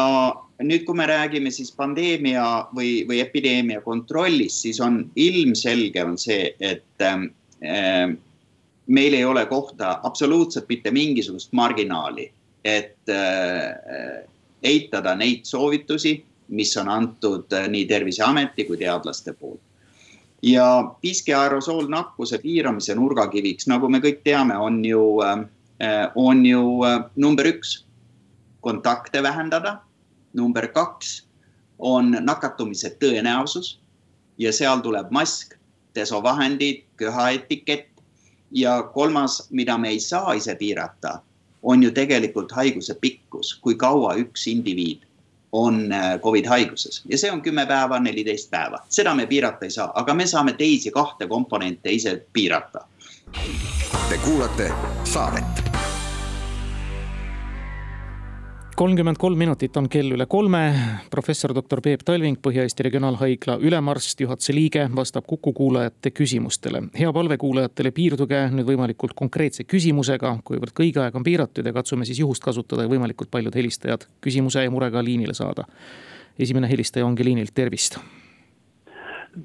nüüd, 0.63 0.85
kui 0.85 0.95
me 0.97 1.07
räägime 1.09 1.51
siis 1.51 1.71
pandeemia 1.75 2.45
või, 2.75 3.01
või 3.09 3.21
epideemia 3.23 3.81
kontrollist, 3.81 4.61
siis 4.65 4.79
on 4.83 5.03
ilmselge 5.15 6.03
on 6.05 6.17
see, 6.21 6.51
et 6.59 7.05
äh, 7.05 8.13
meil 8.91 9.13
ei 9.13 9.25
ole 9.25 9.45
kohta 9.45 9.99
absoluutselt 10.03 10.67
mitte 10.69 10.91
mingisugust 10.91 11.53
marginaali, 11.55 12.27
et 12.65 13.09
äh, 13.09 14.23
eitada 14.63 15.15
neid 15.15 15.47
soovitusi, 15.47 16.17
mis 16.51 16.75
on 16.77 16.89
antud 16.89 17.53
äh, 17.53 17.67
nii 17.71 17.85
Terviseameti 17.89 18.65
kui 18.67 18.77
teadlaste 18.77 19.33
poolt. 19.33 19.61
ja 20.41 20.65
piiski 21.01 21.33
aerosoolnakkuse 21.33 22.39
piiramise 22.41 22.95
nurgakiviks, 22.97 23.67
nagu 23.69 23.89
me 23.89 23.99
kõik 24.01 24.23
teame, 24.25 24.57
on 24.57 24.81
ju 24.85 25.21
äh,, 25.21 25.45
on 26.15 26.45
ju 26.45 26.61
äh, 26.85 27.03
number 27.15 27.45
üks, 27.45 27.83
kontakte 28.61 29.23
vähendada 29.23 29.79
number 30.33 30.67
kaks 30.67 31.21
on 31.79 32.15
nakatumise 32.21 32.93
tõenäosus 33.01 33.77
ja 34.37 34.53
seal 34.53 34.81
tuleb 34.85 35.11
mask, 35.11 35.55
desovahendid, 35.95 36.85
köhaetikett 36.95 37.90
ja 38.51 38.83
kolmas, 38.83 39.47
mida 39.49 39.77
me 39.77 39.89
ei 39.89 39.99
saa 39.99 40.33
ise 40.33 40.55
piirata, 40.55 41.19
on 41.63 41.83
ju 41.83 41.91
tegelikult 41.91 42.51
haiguse 42.51 42.95
pikkus, 43.01 43.55
kui 43.61 43.75
kaua 43.75 44.15
üks 44.15 44.47
indiviid 44.47 45.07
on 45.51 45.91
äh, 45.91 46.19
Covid 46.19 46.45
haiguses. 46.45 47.01
Ja 47.09 47.17
see 47.17 47.31
on 47.31 47.41
kümme 47.41 47.65
päeva, 47.65 47.99
neliteist 47.99 48.51
päeva, 48.51 48.79
seda 48.89 49.15
me 49.15 49.27
piirata 49.27 49.67
ei 49.67 49.71
saa, 49.71 49.91
aga 49.95 50.13
me 50.13 50.27
saame 50.27 50.53
teisi 50.53 50.91
kahte 50.91 51.27
komponente 51.27 51.91
ise 51.91 52.21
piirata. 52.33 52.85
Te 54.09 54.17
kuulate 54.23 54.71
saadet 55.03 55.70
kolmkümmend 58.81 59.17
kolm 59.19 59.37
minutit 59.37 59.77
on 59.77 59.85
kell 59.89 60.09
üle 60.15 60.25
kolme. 60.25 60.73
professor 61.11 61.51
doktor 61.55 61.81
Peep 61.85 62.01
Talving, 62.05 62.37
Põhja-Eesti 62.41 62.87
Regionaalhaigla 62.87 63.59
ülemarst, 63.61 64.21
juhatuse 64.23 64.55
liige, 64.57 64.87
vastab 64.95 65.27
Kuku 65.27 65.53
kuulajate 65.53 66.09
küsimustele. 66.09 66.81
hea 66.99 67.11
palve 67.13 67.37
kuulajatele, 67.37 67.91
piirduge 67.91 68.39
nüüd 68.55 68.65
võimalikult 68.71 69.13
konkreetse 69.13 69.67
küsimusega, 69.73 70.33
kuivõrd 70.43 70.73
kõigi 70.81 70.97
aeg 71.03 71.15
on 71.15 71.27
piiratud 71.29 71.65
ja 71.65 71.75
katsume 71.77 72.09
siis 72.09 72.23
juhust 72.23 72.43
kasutada 72.43 72.87
ja 72.87 72.89
võimalikult 72.89 73.29
paljud 73.29 73.55
helistajad 73.55 74.07
küsimuse 74.21 74.65
ja 74.65 74.71
murega 74.71 75.05
liinile 75.05 75.37
saada. 75.37 75.67
esimene 76.39 76.69
helistaja 76.69 77.05
ongi 77.05 77.23
liinil, 77.23 77.53
tervist. 77.53 77.99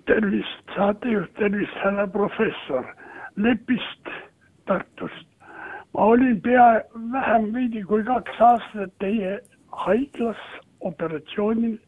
tervist, 0.07 0.65
saatejuht, 0.77 1.35
tervist, 1.35 1.77
härra 1.85 2.09
professor 2.09 2.85
Lepist 3.37 4.15
Tartust 4.65 5.36
ma 5.97 6.05
olin 6.05 6.41
pea 6.41 6.83
vähem 7.13 7.45
veidi 7.55 7.83
kui 7.91 8.03
kaks 8.05 8.41
aastat 8.47 8.91
teie 9.01 9.39
haiglas 9.85 10.43
operatsioonil. 10.81 11.79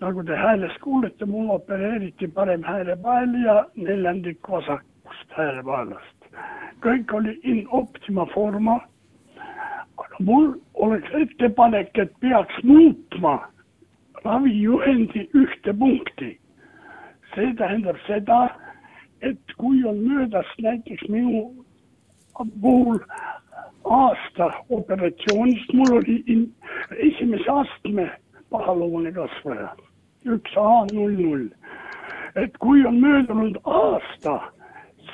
nagu 0.00 0.22
te 0.26 0.36
häälest 0.36 0.78
kuulete, 0.82 1.24
mul 1.24 1.50
opereeriti 1.56 2.28
parem 2.28 2.62
häälepael 2.62 3.34
ja 3.44 3.66
neljandik 3.76 4.50
vasakust 4.50 5.36
häälepaelast. 5.36 6.18
kõik 6.86 7.14
oli 7.14 7.38
in 7.42 7.68
optima 7.70 8.26
forma. 8.34 8.80
aga 9.96 10.16
mul 10.18 10.54
oleks 10.74 11.14
ettepanek, 11.22 11.98
et 11.98 12.12
peaks 12.20 12.62
muutma 12.62 13.38
ravijuhendi 14.24 15.28
ühte 15.34 15.78
punkti. 15.78 16.38
see 17.34 17.54
tähendab 17.54 17.96
seda, 18.06 18.48
et 19.20 19.54
kui 19.58 19.84
on 19.84 19.96
möödas 20.08 20.46
näiteks 20.58 21.08
minu 21.08 21.64
puhul 22.60 22.98
aasta 23.84 24.50
operatsioonist, 24.70 25.72
mul 25.72 25.96
oli 25.96 26.22
in, 26.26 26.54
esimese 26.96 27.50
astme 27.50 28.10
pahaloomune 28.50 29.12
kasvaja, 29.12 29.68
üks 30.24 30.56
A 30.56 30.86
null 30.92 31.16
null. 31.18 31.48
et 32.36 32.56
kui 32.58 32.86
on 32.86 32.96
möödunud 33.00 33.58
aasta, 33.64 34.40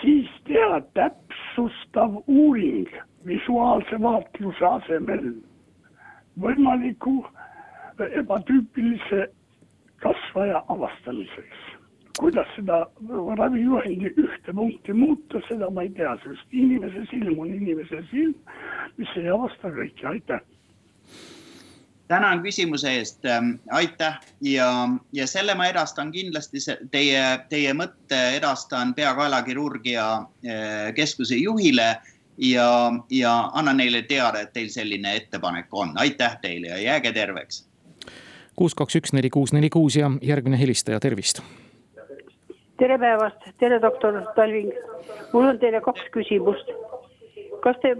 siis 0.01 0.29
teha 0.47 0.81
täpsustav 0.95 2.15
uuring 2.27 2.87
visuaalse 3.27 3.99
vaatluse 4.03 4.67
asemel 4.67 5.33
võimaliku 6.41 7.17
ebatüüpilise 8.23 9.27
kasvaja 10.03 10.63
avastamiseks 10.69 11.78
kuidas 12.19 12.51
seda 12.57 12.83
ravijuhendi 13.39 14.11
ühte 14.19 14.55
punkti 14.55 14.93
muuta, 14.93 15.41
seda 15.49 15.71
ma 15.71 15.85
ei 15.87 15.91
tea, 15.97 16.15
sest 16.25 16.55
inimese 16.55 17.05
silm 17.11 17.39
on 17.39 17.51
inimese 17.55 18.03
silm, 18.11 18.35
mis 18.99 19.13
ei 19.21 19.29
avasta 19.33 19.71
kõike, 19.75 20.07
aitäh. 20.11 20.41
tänan 22.09 22.43
küsimuse 22.43 22.91
eest, 22.99 23.25
ähm, 23.27 23.51
aitäh! 23.71 24.19
Ja, 24.41 24.89
ja 25.13 25.27
selle 25.27 25.55
ma 25.55 25.69
edastan 25.69 26.13
kindlasti 26.13 26.63
teie, 26.91 27.23
teie 27.49 27.75
mõtte 27.77 28.21
edastan 28.37 28.95
peakaelakirurgia 28.95 30.07
äh, 30.17 30.95
keskuse 30.97 31.37
juhile 31.37 31.91
ja, 32.39 32.69
ja 33.11 33.37
annan 33.53 33.77
neile 33.77 34.03
teada, 34.03 34.41
et 34.41 34.53
teil 34.53 34.73
selline 34.75 35.15
ettepanek 35.21 35.71
on, 35.73 35.95
aitäh 35.97 36.39
teile 36.43 36.75
ja 36.75 36.83
jääge 36.83 37.13
terveks. 37.13 37.67
kuus, 38.57 38.75
kaks, 38.75 38.97
üks, 38.97 39.13
neli, 39.15 39.31
kuus, 39.31 39.53
neli, 39.53 39.71
kuus 39.71 39.97
ja 39.97 40.11
järgmine 40.23 40.59
helistaja, 40.59 41.01
tervist 41.01 41.45
tere 42.79 42.99
päevast, 42.99 43.47
tere, 43.59 43.81
doktor 43.83 44.21
Talving. 44.37 44.73
mul 45.33 45.49
on 45.51 45.59
teile 45.59 45.81
kaks 45.83 46.05
küsimust. 46.15 46.71
kas 47.63 47.79
te 47.83 47.91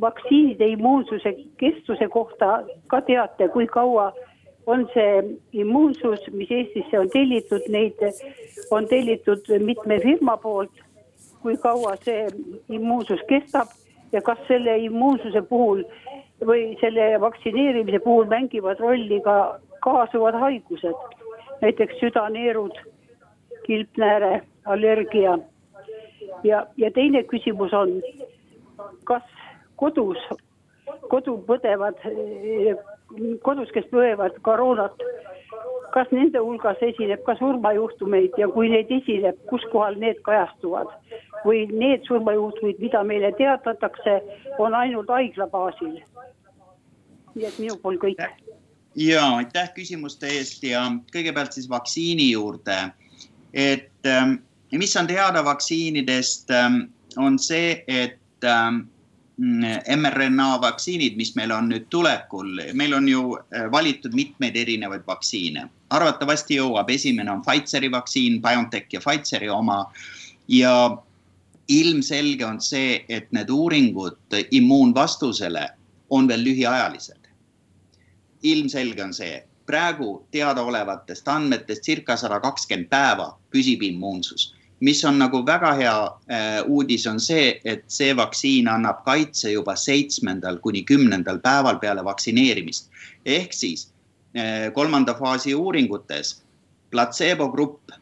vaktsiinide 0.00 0.66
immuunsuse 0.72 1.34
kestuse 1.60 2.06
kohta 2.08 2.62
ka 2.88 3.00
teate, 3.08 3.48
kui 3.52 3.66
kaua 3.66 4.06
on 4.66 4.86
see 4.94 5.36
immuunsus, 5.52 6.24
mis 6.32 6.50
Eestisse 6.50 6.98
on 6.98 7.10
tellitud, 7.12 7.66
neid 7.68 8.00
on 8.70 8.88
tellitud 8.88 9.52
mitme 9.60 9.98
firma 10.00 10.36
poolt. 10.36 10.72
kui 11.42 11.56
kaua 11.56 11.96
see 12.04 12.26
immuunsus 12.68 13.20
kestab 13.28 13.68
ja 14.12 14.22
kas 14.22 14.38
selle 14.48 14.78
immuunsuse 14.86 15.42
puhul 15.42 15.84
või 16.46 16.78
selle 16.80 17.20
vaktsineerimise 17.20 17.98
puhul 17.98 18.24
mängivad 18.32 18.80
rolli 18.80 19.20
ka 19.20 19.36
kaasuvad 19.84 20.38
haigused, 20.40 20.96
näiteks 21.60 22.00
südaneerud 22.00 22.80
kilpnääre 23.66 24.42
allergia. 24.64 25.38
ja, 26.44 26.66
ja 26.76 26.90
teine 26.90 27.22
küsimus 27.22 27.72
on, 27.72 28.00
kas 29.04 29.22
kodus, 29.76 30.18
kodu 31.10 31.36
põdevad, 31.46 31.98
kodus, 33.42 33.70
kes 33.74 33.86
põevad 33.92 34.38
koroonat, 34.46 35.04
kas 35.92 36.08
nende 36.14 36.40
hulgas 36.40 36.80
esineb 36.82 37.22
ka 37.26 37.34
surmajuhtumeid 37.38 38.38
ja 38.40 38.48
kui 38.48 38.70
neid 38.72 38.90
esineb, 38.90 39.38
kus 39.50 39.64
kohal 39.72 39.98
need 40.00 40.22
kajastuvad? 40.26 40.90
või 41.42 41.64
need 41.66 42.04
surmajuhtumid, 42.06 42.78
mida 42.78 43.00
meile 43.02 43.32
teatatakse, 43.34 44.12
on 44.62 44.76
ainult 44.78 45.08
haigla 45.10 45.48
baasil? 45.50 45.96
nii 47.34 47.46
et 47.48 47.58
minu 47.58 47.76
poolt 47.82 48.00
kõik. 48.02 48.20
ja 48.96 49.22
aitäh 49.40 49.72
küsimuste 49.74 50.28
eest 50.38 50.64
ja 50.68 50.84
kõigepealt 51.14 51.56
siis 51.56 51.68
vaktsiini 51.70 52.30
juurde 52.30 52.76
et 53.52 54.06
ähm, 54.06 54.34
mis 54.72 54.96
on 54.96 55.06
teada 55.06 55.44
vaktsiinidest, 55.44 56.50
ähm, 56.50 56.80
on 57.16 57.38
see, 57.38 57.84
et 57.86 58.18
mRNA 59.96 60.54
ähm, 60.54 60.60
vaktsiinid, 60.62 61.16
mis 61.16 61.34
meil 61.36 61.52
on 61.52 61.68
nüüd 61.70 61.86
tulekul, 61.90 62.60
meil 62.74 62.94
on 62.94 63.08
ju 63.08 63.36
äh, 63.36 63.68
valitud 63.72 64.14
mitmeid 64.14 64.56
erinevaid 64.56 65.06
vaktsiine. 65.06 65.68
arvatavasti 65.92 66.56
jõuab, 66.56 66.90
esimene 66.90 67.30
on 67.30 67.42
Pfizeri 67.44 67.90
vaktsiin, 67.92 68.40
BioNTech 68.42 68.92
ja 68.92 69.00
Pfizeri 69.00 69.48
oma. 69.48 69.92
ja 70.48 70.96
ilmselge 71.68 72.44
on 72.44 72.60
see, 72.60 73.04
et 73.08 73.32
need 73.32 73.50
uuringud 73.50 74.36
immuunvastusele 74.50 75.68
on 76.10 76.28
veel 76.28 76.44
lühiajalised. 76.44 77.28
ilmselge 78.42 79.04
on 79.04 79.14
see 79.14 79.44
praegu 79.72 80.26
teadaolevatest 80.34 81.28
andmetest 81.32 81.86
circa 81.86 82.16
sada 82.20 82.40
kakskümmend 82.44 82.90
päeva 82.92 83.30
püsib 83.54 83.84
immuunsus. 83.88 84.52
mis 84.82 85.04
on 85.06 85.18
nagu 85.18 85.44
väga 85.46 85.68
hea 85.78 85.98
äh, 86.04 86.64
uudis, 86.66 87.06
on 87.06 87.20
see, 87.20 87.60
et 87.64 87.84
see 87.86 88.16
vaktsiin 88.18 88.68
annab 88.68 89.04
kaitse 89.06 89.52
juba 89.52 89.76
seitsmendal 89.78 90.58
kuni 90.58 90.82
kümnendal 90.82 91.38
päeval 91.38 91.78
peale 91.78 92.04
vaktsineerimist. 92.04 92.90
ehk 93.24 93.52
siis 93.52 93.88
äh, 94.36 94.72
kolmanda 94.74 95.14
faasi 95.14 95.54
uuringutes 95.54 96.42
platseebo 96.90 97.48
grupp, 97.48 97.96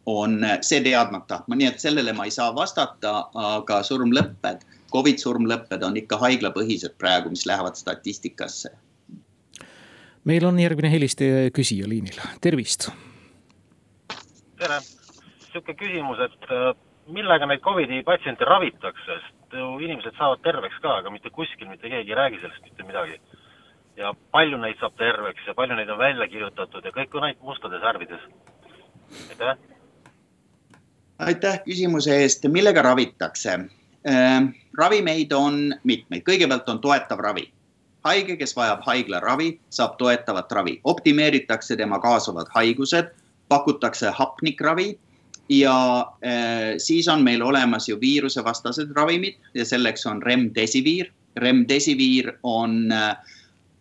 on 0.06 0.44
see 0.62 0.82
teadmata, 0.86 1.40
nii 1.48 1.68
et 1.70 1.80
sellele 1.82 2.14
ma 2.14 2.26
ei 2.28 2.34
saa 2.34 2.52
vastata, 2.56 3.30
aga 3.34 3.80
surmlõpped 3.84 4.66
Covid 4.94 5.22
surmlõpped 5.22 5.84
on 5.84 5.98
ikka 5.98 6.18
haiglapõhised 6.22 6.98
praegu, 6.98 7.30
mis 7.30 7.46
lähevad 7.46 7.76
statistikasse. 7.76 8.70
meil 10.26 10.46
on 10.46 10.60
järgmine 10.60 10.90
helistaja 10.92 11.52
küsija 11.54 11.90
liinil, 11.90 12.18
tervist. 12.42 12.90
tere, 14.58 14.80
sihuke 15.52 15.74
küsimus, 15.74 16.20
et 16.20 16.52
äh, 16.52 16.74
millega 17.08 17.46
neid 17.46 17.62
Covidi 17.62 18.04
patsiente 18.04 18.46
ravitakse, 18.46 19.20
sest 19.20 19.58
ju 19.58 19.80
inimesed 19.80 20.16
saavad 20.18 20.42
terveks 20.44 20.80
ka, 20.82 20.98
aga 21.02 21.12
mitte 21.14 21.30
kuskil 21.30 21.70
mitte 21.70 21.90
keegi 21.90 22.12
ei 22.12 22.18
räägi 22.18 22.42
sellest 22.42 22.64
mitte 22.64 22.84
midagi. 22.84 23.20
ja 23.98 24.12
palju 24.32 24.58
neid 24.60 24.76
saab 24.80 24.98
terveks 25.00 25.46
ja 25.48 25.54
palju 25.56 25.76
neid 25.76 25.90
on 25.90 25.98
välja 25.98 26.28
kirjutatud 26.28 26.84
ja 26.84 26.92
kõik 26.92 27.14
on 27.16 27.24
ainult 27.24 27.44
mustades 27.44 27.82
värvides. 27.82 28.22
aitäh. 29.30 29.58
aitäh 31.20 31.60
küsimuse 31.68 32.18
eest, 32.22 32.48
millega 32.48 32.82
ravitakse? 32.82 33.60
Ehm, 34.06 34.52
ravimeid 34.78 35.32
on 35.34 35.74
mitmeid, 35.84 36.22
kõigepealt 36.28 36.68
on 36.70 36.82
toetav 36.82 37.20
ravi. 37.26 37.52
haige, 38.06 38.36
kes 38.38 38.52
vajab 38.54 38.84
haiglaravi, 38.86 39.48
saab 39.74 39.96
toetavat 39.98 40.52
ravi, 40.52 40.76
optimeeritakse 40.84 41.74
tema 41.76 41.98
kaasuvad 42.00 42.52
haigused, 42.54 43.08
pakutakse 43.50 44.12
hapnikravi 44.14 44.92
ja 45.50 46.06
äh, 46.22 46.78
siis 46.78 47.08
on 47.08 47.24
meil 47.24 47.42
olemas 47.42 47.90
ju 47.90 47.98
viirusevastased 48.02 48.94
ravimid 48.94 49.34
ja 49.54 49.66
selleks 49.66 50.06
on 50.06 50.22
Remdesivir. 50.22 51.10
Remdesivir 51.38 52.30
on 52.44 52.92
äh,, 52.92 53.18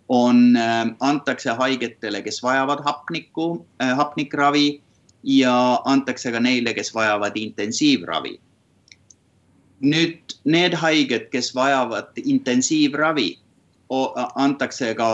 on 0.08 0.56
äh,, 0.56 0.88
antakse 1.00 1.50
haigetele, 1.50 2.22
kes 2.22 2.42
vajavad 2.42 2.80
hapnikku 2.84 3.66
hapnikravi 3.96 4.80
ja 5.22 5.80
antakse 5.84 6.32
ka 6.32 6.40
neile, 6.40 6.74
kes 6.74 6.94
vajavad 6.94 7.36
intensiivravi 7.36 8.38
nüüd 9.84 10.36
need 10.44 10.74
haiged, 10.80 11.30
kes 11.32 11.52
vajavad 11.56 12.16
intensiivravi, 12.24 13.34
antakse 14.34 14.94
ka 14.96 15.08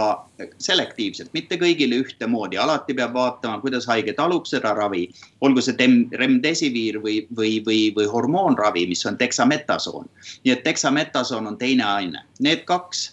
selektiivselt, 0.63 1.33
mitte 1.35 1.59
kõigile 1.61 1.99
ühtemoodi, 2.05 2.59
alati 2.61 2.95
peab 2.97 3.13
vaatama, 3.15 3.59
kuidas 3.61 3.87
haige 3.91 4.15
talub 4.17 4.47
seda 4.47 4.73
ravi. 4.75 5.09
olgu 5.41 5.61
see 5.61 5.75
remdesiviir 6.23 7.01
või, 7.03 7.27
või, 7.37 7.59
või, 7.67 7.81
või 7.97 8.07
hormoonravi, 8.07 8.87
mis 8.87 9.05
on 9.07 9.19
teksametasoon. 9.19 10.09
nii 10.45 10.53
et 10.53 10.63
teksametasoon 10.65 11.47
on 11.47 11.59
teine 11.59 11.85
aine, 11.85 12.23
need 12.41 12.65
kaks 12.65 13.11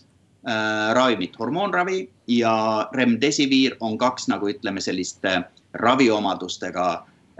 äh, 0.47 0.93
ravimit, 0.93 1.35
hormoonravi 1.39 2.09
ja 2.27 2.87
remdesiviir 2.93 3.77
on 3.79 3.97
kaks 3.97 4.27
nagu 4.27 4.49
ütleme, 4.49 4.81
sellist 4.81 5.25
äh, 5.25 5.43
raviomadustega 5.73 6.87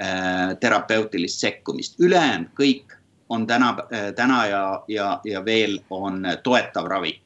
äh, 0.02 0.58
terapeutilist 0.60 1.40
sekkumist, 1.40 2.00
ülejäänud 2.00 2.50
kõik 2.60 2.97
on 3.30 3.48
täna, 3.48 3.76
täna 4.16 4.46
ja, 4.48 4.84
ja, 4.88 5.20
ja 5.24 5.46
veel 5.46 5.80
on 5.90 6.24
toetav 6.44 6.88
ravi 6.88 7.22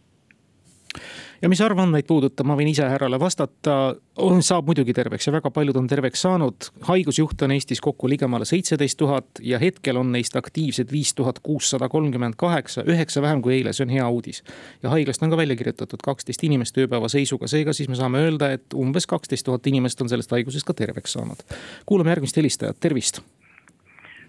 ja 1.41 1.49
mis 1.49 1.61
arvandmeid 1.61 2.05
puudutab, 2.07 2.45
ma 2.47 2.55
võin 2.57 2.69
ise 2.71 2.85
härrale 2.85 3.17
vastata, 3.19 3.75
saab 4.45 4.67
muidugi 4.69 4.93
terveks 4.93 5.27
ja 5.27 5.33
väga 5.33 5.51
paljud 5.53 5.77
on 5.79 5.87
terveks 5.89 6.21
saanud. 6.25 6.69
haigusjuhte 6.87 7.45
on 7.45 7.55
Eestis 7.55 7.81
kokku 7.81 8.09
ligemale 8.09 8.45
seitseteist 8.45 8.97
tuhat 8.97 9.41
ja 9.41 9.59
hetkel 9.59 9.97
on 9.97 10.11
neist 10.11 10.35
aktiivsed 10.35 10.91
viis 10.91 11.13
tuhat 11.17 11.39
kuussada 11.39 11.89
kolmkümmend 11.89 12.37
kaheksa, 12.37 12.83
üheksa 12.87 13.21
vähem 13.21 13.41
kui 13.41 13.55
eile, 13.57 13.73
see 13.73 13.85
on 13.85 13.95
hea 13.95 14.07
uudis. 14.09 14.43
ja 14.83 14.89
haiglast 14.89 15.23
on 15.23 15.29
ka 15.29 15.37
välja 15.37 15.55
kirjutatud 15.55 16.03
kaksteist 16.03 16.43
inimest 16.43 16.77
ööpäeva 16.77 17.09
seisuga, 17.09 17.47
seega 17.47 17.73
siis 17.73 17.89
me 17.89 17.95
saame 17.95 18.21
öelda, 18.21 18.51
et 18.51 18.73
umbes 18.73 19.07
kaksteist 19.07 19.45
tuhat 19.45 19.67
inimest 19.67 20.01
on 20.01 20.09
sellest 20.09 20.31
haigusest 20.31 20.67
ka 20.67 20.73
terveks 20.73 21.17
saanud. 21.17 21.41
kuulame 21.85 22.13
järgmist 22.13 22.37
helistajat, 22.37 22.79
tervist. 22.79 23.21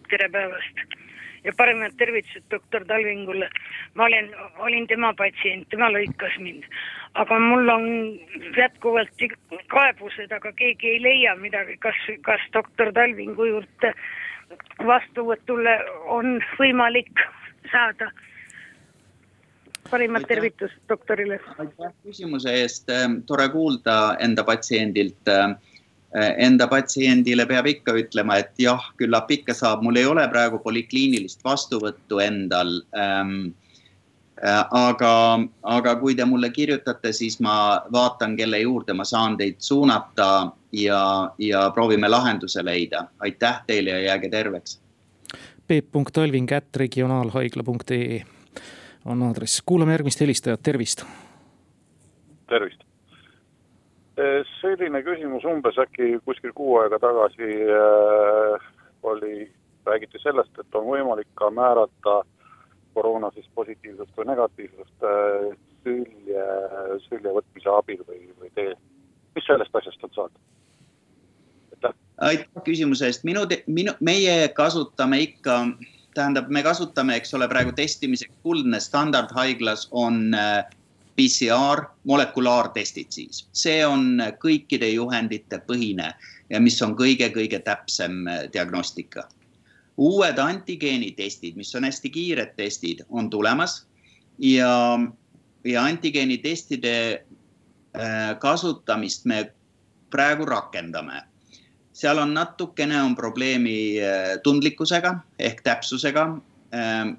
tere 0.09 0.29
päevast 0.29 1.03
ja 1.45 1.53
parimad 1.57 1.95
tervitused 1.99 2.45
doktor 2.51 2.85
Talvingule. 2.87 3.49
ma 3.95 4.05
olen, 4.05 4.31
olin 4.59 4.87
tema 4.87 5.13
patsient, 5.15 5.69
tema 5.69 5.91
lõikas 5.91 6.39
mind, 6.41 6.65
aga 7.15 7.39
mul 7.39 7.69
on 7.69 7.87
jätkuvalt 8.57 9.25
kaebused, 9.67 10.33
aga 10.33 10.53
keegi 10.53 10.97
ei 10.97 11.03
leia 11.03 11.37
midagi, 11.37 11.77
kas, 11.77 11.99
kas 12.23 12.45
doktor 12.55 12.93
Talvingu 12.93 13.45
juurde 13.45 13.95
vastuvõtule 14.87 15.79
on 16.13 16.39
võimalik 16.59 17.25
saada 17.73 18.11
parimad 19.91 20.25
tervitused 20.29 20.79
doktorile. 20.89 21.41
aitäh 21.59 21.93
küsimuse 22.05 22.55
eest, 22.63 22.89
tore 23.27 23.49
kuulda 23.49 24.17
enda 24.21 24.45
patsiendilt 24.45 25.29
enda 26.15 26.69
patsiendile 26.69 27.47
peab 27.49 27.67
ikka 27.71 27.95
ütlema, 27.97 28.37
et 28.43 28.53
jah, 28.61 28.85
küllap 29.01 29.31
ikka 29.33 29.55
saab, 29.57 29.83
mul 29.85 29.97
ei 29.97 30.07
ole 30.07 30.27
praegu 30.29 30.61
polikliinilist 30.61 31.45
vastuvõttu 31.45 32.21
endal 32.25 32.81
ähm,. 32.97 33.53
aga, 34.43 35.39
aga 35.63 35.95
kui 36.01 36.17
te 36.19 36.25
mulle 36.27 36.51
kirjutate, 36.51 37.13
siis 37.13 37.39
ma 37.41 37.83
vaatan, 37.93 38.37
kelle 38.37 38.59
juurde 38.59 38.93
ma 38.93 39.05
saan 39.05 39.37
teid 39.39 39.61
suunata 39.63 40.51
ja, 40.73 41.31
ja 41.39 41.71
proovime 41.71 42.09
lahenduse 42.09 42.65
leida. 42.65 43.07
aitäh 43.21 43.63
teile 43.67 43.91
ja 43.91 44.01
jääge 44.01 44.29
terveks. 44.29 44.81
Peep.Talving 45.67 46.53
ätt 46.53 46.77
regionaalhaigla.ee 46.77 48.23
on 49.05 49.23
aadress, 49.23 49.63
kuulame 49.67 49.93
järgmist 49.93 50.21
helistajat, 50.21 50.63
tervist. 50.63 51.05
tervist 52.49 52.83
Eh, 52.83 52.92
selline 54.61 55.03
küsimus 55.07 55.45
umbes 55.49 55.79
äkki 55.83 56.17
kuskil 56.27 56.53
kuu 56.57 56.77
aega 56.83 56.99
tagasi 57.03 57.51
äh, 57.67 58.71
oli, 59.03 59.51
räägiti 59.87 60.21
sellest, 60.23 60.55
et 60.59 60.79
on 60.79 60.87
võimalik 60.87 61.29
ka 61.39 61.51
määrata 61.51 62.23
koroona 62.95 63.31
siis 63.35 63.49
positiivsust 63.55 64.17
või 64.17 64.29
negatiivsust 64.31 65.07
äh, 65.09 65.51
sülje, 65.83 66.47
sülje 67.09 67.37
võtmise 67.39 67.73
abil 67.73 68.03
või, 68.09 68.25
või 68.41 68.51
tee. 68.55 68.75
mis 69.35 69.49
sellest 69.49 69.81
asjast 69.81 70.09
on 70.09 70.17
saanud? 70.17 70.43
aitäh 72.23 72.63
küsimuse 72.63 73.09
eest, 73.11 73.25
minu, 73.27 73.43
minu, 73.67 73.95
meie 74.05 74.47
kasutame 74.55 75.19
ikka, 75.25 75.57
tähendab, 76.15 76.51
me 76.55 76.63
kasutame, 76.63 77.17
eks 77.19 77.35
ole, 77.35 77.49
praegu 77.51 77.73
testimiseks 77.75 78.37
kuldne 78.47 78.79
standard 78.81 79.33
haiglas 79.35 79.89
on 79.91 80.29
äh, 80.39 80.63
PCR, 81.17 81.85
molekulaartestid 82.09 83.11
siis, 83.13 83.47
see 83.53 83.81
on 83.87 84.21
kõikide 84.43 84.89
juhendite 84.93 85.61
põhine 85.67 86.13
ja 86.51 86.61
mis 86.61 86.79
on 86.83 86.97
kõige-kõige 86.99 87.63
täpsem 87.65 88.27
äh, 88.29 88.45
diagnostika. 88.53 89.29
uued 89.97 90.39
antigeenitestid, 90.39 91.57
mis 91.57 91.75
on 91.75 91.85
hästi 91.85 92.11
kiired 92.11 92.55
testid, 92.57 93.03
on 93.11 93.31
tulemas 93.31 93.87
ja, 94.39 94.99
ja 95.65 95.83
antigeenitestide 95.85 96.95
äh, 97.13 98.39
kasutamist 98.39 99.25
me 99.25 99.51
praegu 100.11 100.45
rakendame 100.45 101.23
seal 101.93 102.19
on 102.19 102.35
natukene 102.35 103.03
on 103.03 103.15
probleemi 103.17 104.01
tundlikkusega 104.45 105.13
ehk 105.39 105.61
täpsusega 105.63 106.25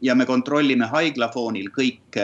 ja 0.01 0.15
me 0.15 0.25
kontrollime 0.25 0.87
haigla 0.89 1.27
foonil 1.29 1.67
kõik 1.75 2.17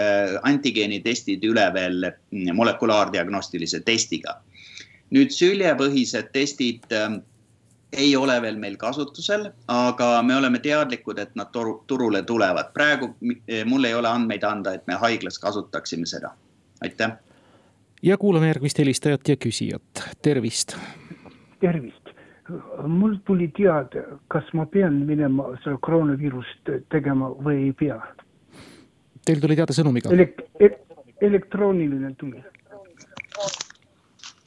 antigeenitestid 0.49 1.43
üle 1.45 1.67
veel 1.75 2.07
mm, 2.07 2.55
molekulaardiagnostilise 2.57 3.83
testiga. 3.85 4.39
nüüd 5.13 5.29
süljepõhised 5.33 6.31
testid 6.33 6.89
ei 7.93 8.15
ole 8.15 8.41
veel 8.41 8.57
meil 8.57 8.77
kasutusel, 8.77 9.49
aga 9.67 10.09
me 10.23 10.35
oleme 10.35 10.59
teadlikud, 10.59 11.19
et 11.19 11.35
nad 11.35 11.49
turule 11.87 12.21
tulevad. 12.23 12.73
praegu 12.73 13.15
eh, 13.47 13.65
mul 13.65 13.83
ei 13.83 13.93
ole 13.93 14.07
andmeid 14.07 14.43
anda, 14.43 14.73
et 14.73 14.87
me 14.87 14.93
haiglas 14.93 15.39
kasutaksime 15.39 16.05
seda. 16.05 16.31
aitäh. 16.81 17.11
ja 18.01 18.17
kuulame 18.17 18.47
järgmist 18.47 18.77
helistajat 18.77 19.27
ja 19.29 19.35
küsijat, 19.35 20.03
tervist. 20.21 20.77
tervist, 21.59 22.08
mul 22.87 23.17
tuli 23.25 23.47
teada, 23.57 24.03
kas 24.27 24.47
ma 24.53 24.65
pean 24.65 25.03
minema 25.07 25.51
seda 25.63 25.77
koroonaviirust 25.85 26.71
tegema 26.89 27.29
või 27.29 27.69
ei 27.69 27.73
pea. 27.73 27.99
Teil 29.25 29.41
tuli 29.43 29.57
teada 29.59 29.75
sõnumiga 29.75 30.13
Elek? 30.13 30.45
elektrooniline 31.21 32.13
tuli 32.17 32.39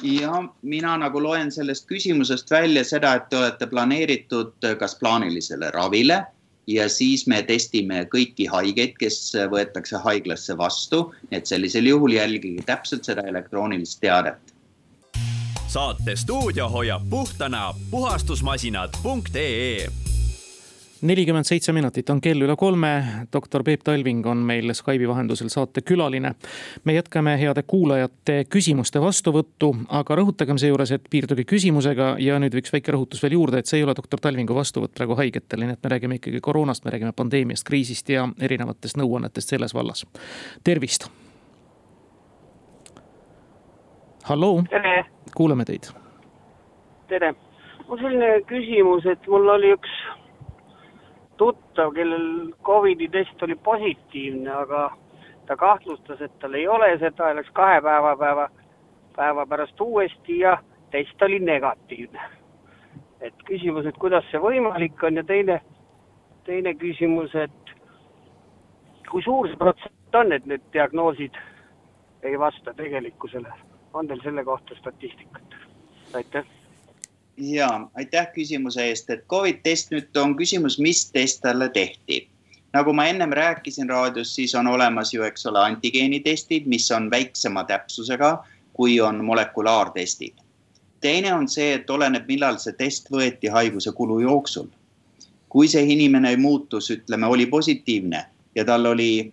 ja 0.03 0.43
mina 0.62 0.97
nagu 0.99 1.21
loen 1.23 1.51
sellest 1.53 1.87
küsimusest 1.91 2.51
välja 2.51 2.85
seda, 2.85 3.15
et 3.17 3.29
te 3.31 3.38
olete 3.38 3.69
planeeritud 3.71 4.69
kas 4.81 4.97
plaanilisele 4.99 5.71
ravile 5.75 6.23
ja 6.67 6.88
siis 6.91 7.27
me 7.27 7.43
testime 7.47 8.03
kõiki 8.11 8.49
haigeid, 8.51 8.97
kes 8.99 9.19
võetakse 9.51 10.01
haiglasse 10.05 10.57
vastu. 10.59 11.12
et 11.31 11.47
sellisel 11.47 11.87
juhul 11.87 12.12
jälgige 12.12 12.62
täpselt 12.67 13.05
seda 13.05 13.23
elektroonilist 13.23 14.01
teadet. 14.01 14.52
Saate 15.72 16.16
stuudio 16.16 16.68
hoiab 16.68 17.02
puhtana 17.11 17.74
puhastusmasinad.ee 17.90 19.87
nelikümmend 21.02 21.44
seitse 21.44 21.72
minutit 21.72 22.11
on 22.11 22.20
kell 22.20 22.40
üle 22.44 22.56
kolme. 22.56 23.04
doktor 23.32 23.62
Peep 23.64 23.80
Talving 23.85 24.26
on 24.26 24.37
meil 24.37 24.74
Skype'i 24.74 25.08
vahendusel 25.08 25.48
saatekülaline. 25.48 26.35
me 26.85 26.92
jätkame 26.92 27.38
heade 27.40 27.62
kuulajate 27.62 28.44
küsimuste 28.44 29.00
vastuvõttu, 29.00 29.76
aga 29.88 30.14
rõhutagem 30.14 30.58
seejuures, 30.58 30.90
et 30.92 31.08
piirduge 31.11 31.44
küsimusega 31.44 32.16
ja 32.18 32.38
nüüd 32.38 32.54
üks 32.61 32.72
väike 32.72 32.92
rõhutus 32.92 33.22
veel 33.22 33.32
juurde, 33.32 33.58
et 33.58 33.66
see 33.66 33.78
ei 33.80 33.85
ole 33.85 33.96
doktor 33.96 34.20
Talvingu 34.20 34.54
vastuvõtt 34.54 34.92
praegu 34.94 35.16
haigetele, 35.16 35.64
nii 35.64 35.72
et 35.72 35.82
me 35.82 35.90
räägime 35.94 36.20
ikkagi 36.20 36.40
koroonast, 36.40 36.85
me 36.85 36.90
räägime 36.90 37.12
pandeemiast, 37.16 37.64
kriisist 37.64 38.08
ja 38.12 38.28
erinevatest 38.40 39.00
nõuannetest 39.00 39.48
selles 39.48 39.74
vallas. 39.74 40.06
tervist. 40.64 41.08
halloo. 44.22 44.64
Kuulame 45.37 45.64
teid. 45.64 45.90
tere, 47.09 47.35
mul 47.88 47.99
selline 48.01 48.40
küsimus, 48.49 49.07
et 49.07 49.27
mul 49.29 49.49
oli 49.53 49.73
üks 49.77 49.92
tuttav, 51.37 51.92
kellel 51.95 52.53
Covidi 52.64 53.09
test 53.12 53.42
oli 53.42 53.55
positiivne, 53.55 54.51
aga 54.51 54.90
ta 55.47 55.57
kahtlustas, 55.57 56.21
et 56.21 56.38
tal 56.38 56.55
ei 56.55 56.68
ole 56.68 56.92
seda 56.99 57.29
ja 57.29 57.37
läks 57.37 57.51
kahe 57.53 57.81
päeva, 57.83 58.16
päeva, 58.16 58.49
päeva 59.16 59.47
pärast 59.47 59.81
uuesti 59.81 60.38
ja 60.38 60.59
test 60.90 61.23
oli 61.23 61.38
negatiivne. 61.38 62.21
et 63.21 63.35
küsimus, 63.47 63.87
et 63.87 63.99
kuidas 64.03 64.25
see 64.31 64.38
võimalik 64.42 65.03
on 65.07 65.16
ja 65.16 65.23
teine, 65.25 65.61
teine 66.45 66.73
küsimus, 66.75 67.35
et 67.38 67.75
kui 69.11 69.23
suur 69.23 69.47
see 69.47 69.59
protsent 69.61 70.16
on, 70.18 70.33
et 70.33 70.47
need 70.47 70.64
diagnoosid 70.75 71.37
ei 72.23 72.38
vasta 72.38 72.75
tegelikkusele, 72.75 73.53
on 73.94 74.09
teil 74.09 74.20
selle 74.22 74.44
kohta 74.44 74.74
statistikat? 74.81 75.42
aitäh 76.14 76.44
ja 77.37 77.88
aitäh 77.94 78.28
küsimuse 78.33 78.85
eest, 78.85 79.11
et 79.11 79.24
Covid 79.28 79.62
test 79.62 79.90
nüüd 79.92 80.16
on 80.20 80.37
küsimus, 80.37 80.78
mis 80.78 81.07
test 81.11 81.40
talle 81.42 81.68
tehti. 81.68 82.28
nagu 82.72 82.92
ma 82.92 83.05
ennem 83.07 83.33
rääkisin 83.33 83.90
raadios, 83.90 84.35
siis 84.35 84.55
on 84.55 84.66
olemas 84.66 85.14
ju, 85.14 85.22
eks 85.22 85.46
ole, 85.46 85.59
antigeenitestid, 85.59 86.66
mis 86.66 86.90
on 86.90 87.11
väiksema 87.11 87.64
täpsusega, 87.64 88.44
kui 88.72 89.00
on 89.00 89.24
molekulaartestid. 89.24 90.35
teine 91.00 91.35
on 91.35 91.48
see, 91.48 91.74
et 91.74 91.90
oleneb, 91.90 92.28
millal 92.28 92.59
see 92.59 92.72
test 92.72 93.11
võeti 93.11 93.48
haiguse 93.48 93.92
kulu 93.92 94.20
jooksul. 94.20 94.66
kui 95.48 95.68
see 95.68 95.83
inimene 95.83 96.37
muutus, 96.37 96.90
ütleme, 96.90 97.26
oli 97.26 97.46
positiivne 97.46 98.26
ja 98.55 98.64
tal 98.64 98.87
oli 98.87 99.33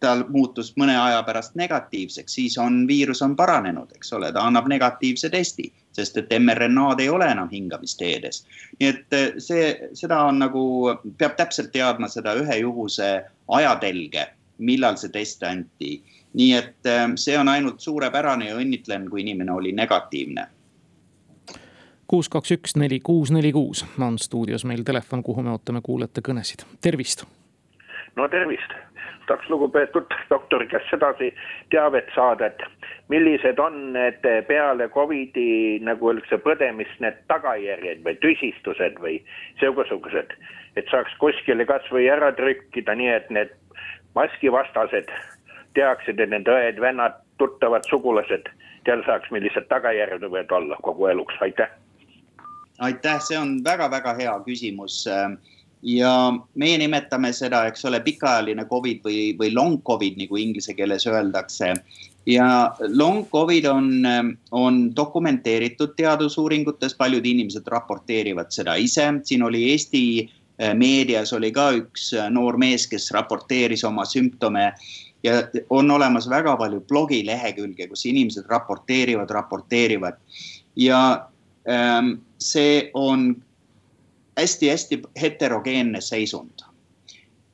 tal 0.00 0.24
muutus 0.28 0.72
mõne 0.76 0.94
aja 0.98 1.22
pärast 1.26 1.56
negatiivseks, 1.58 2.34
siis 2.34 2.58
on 2.58 2.86
viirus 2.88 3.22
on 3.22 3.36
paranenud, 3.36 3.92
eks 3.96 4.12
ole, 4.12 4.32
ta 4.32 4.46
annab 4.46 4.68
negatiivse 4.70 5.30
testi 5.30 5.72
sest 5.98 6.18
et 6.20 6.34
mRNA-d 6.38 7.02
ei 7.02 7.08
ole 7.08 7.28
enam 7.32 7.48
hingamisteedes. 7.52 8.44
nii 8.80 8.88
et 8.88 9.16
eh, 9.16 9.32
see, 9.42 9.70
seda 9.98 10.22
on 10.28 10.42
nagu, 10.44 10.62
peab 11.18 11.36
täpselt 11.38 11.72
teadma 11.74 12.10
seda 12.12 12.36
ühe 12.38 12.60
juhuse 12.62 13.08
ajatelge, 13.58 14.26
millal 14.58 14.98
see 15.00 15.14
test 15.14 15.42
anti. 15.46 15.98
nii 16.38 16.52
et 16.54 16.86
eh, 16.92 17.06
see 17.16 17.38
on 17.38 17.48
ainult 17.48 17.80
suurepärane 17.80 18.50
ja 18.50 18.60
õnnitlen, 18.60 19.08
kui 19.10 19.24
inimene 19.26 19.52
oli 19.52 19.72
negatiivne 19.72 20.46
kuus, 22.08 22.28
kaks, 22.32 22.54
üks, 22.56 22.76
neli, 22.80 23.00
kuus, 23.04 23.30
neli, 23.34 23.52
kuus 23.52 23.84
on 24.00 24.18
stuudios 24.18 24.64
meil 24.64 24.84
telefon, 24.84 25.22
kuhu 25.22 25.42
me 25.44 25.52
ootame 25.52 25.82
kuulajate 25.84 26.22
kõnesid, 26.24 26.64
tervist. 26.80 27.26
no 28.16 28.28
tervist, 28.28 28.72
tahaks 29.28 29.50
lugupeetud 29.52 30.14
doktori 30.30 30.66
käest 30.68 30.90
sedasi 30.90 31.30
teavet 31.70 32.08
saada, 32.14 32.48
et 32.50 32.62
millised 33.12 33.58
on 33.62 33.92
need 33.92 34.24
peale 34.48 34.88
Covidi 34.94 35.78
nagu 35.84 36.12
öeldakse, 36.12 36.40
põdemist 36.44 37.00
need 37.04 37.18
tagajärjed 37.32 38.04
või 38.06 38.16
tüsistused 38.24 39.00
või 39.04 39.18
sugusugused, 39.60 40.34
et 40.76 40.92
saaks 40.92 41.16
kuskile 41.22 41.66
kasvõi 41.68 42.08
ära 42.12 42.32
trükkida, 42.36 42.96
nii 42.98 43.10
et 43.14 43.30
need 43.34 43.52
maskivastased 44.18 45.12
teaksid, 45.78 46.20
et 46.20 46.32
nende 46.32 46.54
õed-vennad, 46.54 47.20
tuttavad, 47.38 47.84
sugulased, 47.90 48.48
teada 48.88 49.04
saaks, 49.06 49.30
millised 49.34 49.68
tagajärjed 49.70 50.24
võivad 50.24 50.56
olla 50.60 50.80
kogu 50.82 51.06
eluks, 51.12 51.36
aitäh. 51.44 51.70
aitäh, 52.80 53.20
see 53.20 53.38
on 53.38 53.58
väga-väga 53.64 54.14
hea 54.18 54.34
küsimus 54.46 55.04
ja 55.82 56.12
meie 56.58 56.78
nimetame 56.78 57.32
seda, 57.32 57.64
eks 57.68 57.84
ole, 57.88 58.00
pikaajaline 58.04 58.64
Covid 58.70 59.02
või, 59.04 59.20
või 59.38 59.52
long 59.54 59.78
Covid, 59.86 60.18
nagu 60.20 60.38
inglise 60.40 60.74
keeles 60.74 61.06
öeldakse. 61.06 61.74
Ja 62.28 62.74
long 62.88 63.24
Covid 63.32 63.64
on, 63.70 64.06
on 64.52 64.80
dokumenteeritud 64.96 65.94
teadusuuringutes, 65.96 66.96
paljud 66.98 67.26
inimesed 67.26 67.68
raporteerivad 67.70 68.52
seda 68.52 68.76
ise, 68.76 69.06
siin 69.24 69.46
oli 69.46 69.64
Eesti 69.70 70.02
eh, 70.20 70.74
meedias 70.74 71.32
oli 71.32 71.52
ka 71.54 71.70
üks 71.78 72.12
eh, 72.12 72.28
noor 72.30 72.58
mees, 72.60 72.86
kes 72.90 73.10
raporteeris 73.16 73.84
oma 73.88 74.04
sümptome. 74.04 74.72
Ja 75.26 75.40
on 75.74 75.90
olemas 75.90 76.28
väga 76.30 76.52
palju 76.60 76.84
blogilehekülge, 76.86 77.88
kus 77.90 78.04
inimesed 78.06 78.46
raporteerivad, 78.50 79.30
raporteerivad. 79.34 80.20
Ja 80.78 81.00
ähm, 81.66 82.20
see 82.38 82.90
on 82.94 83.32
hästi-hästi 84.38 85.02
heterogeenne 85.20 86.00
seisund. 86.00 86.64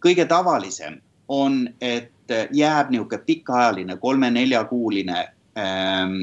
kõige 0.05 0.27
tavalisem 0.29 1.01
on, 1.29 1.69
et 1.81 2.13
jääb 2.53 2.91
niisugune 2.91 3.23
pikaajaline 3.27 3.97
kolme-neljakuuline 3.97 5.19
ähm, 5.59 6.19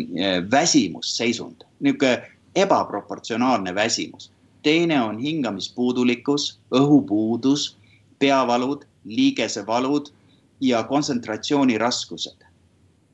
väsimusseisund, 0.51 1.65
niisugune 1.79 2.21
ebaproportsionaalne 2.55 3.75
väsimus. 3.75 4.31
teine 4.63 5.01
on 5.01 5.19
hingamispuudulikkus, 5.19 6.59
õhupuudus, 6.75 7.77
peavalud, 8.19 8.85
liigesevalud 9.05 10.13
ja 10.61 10.83
kontsentratsiooniraskused. 10.83 12.50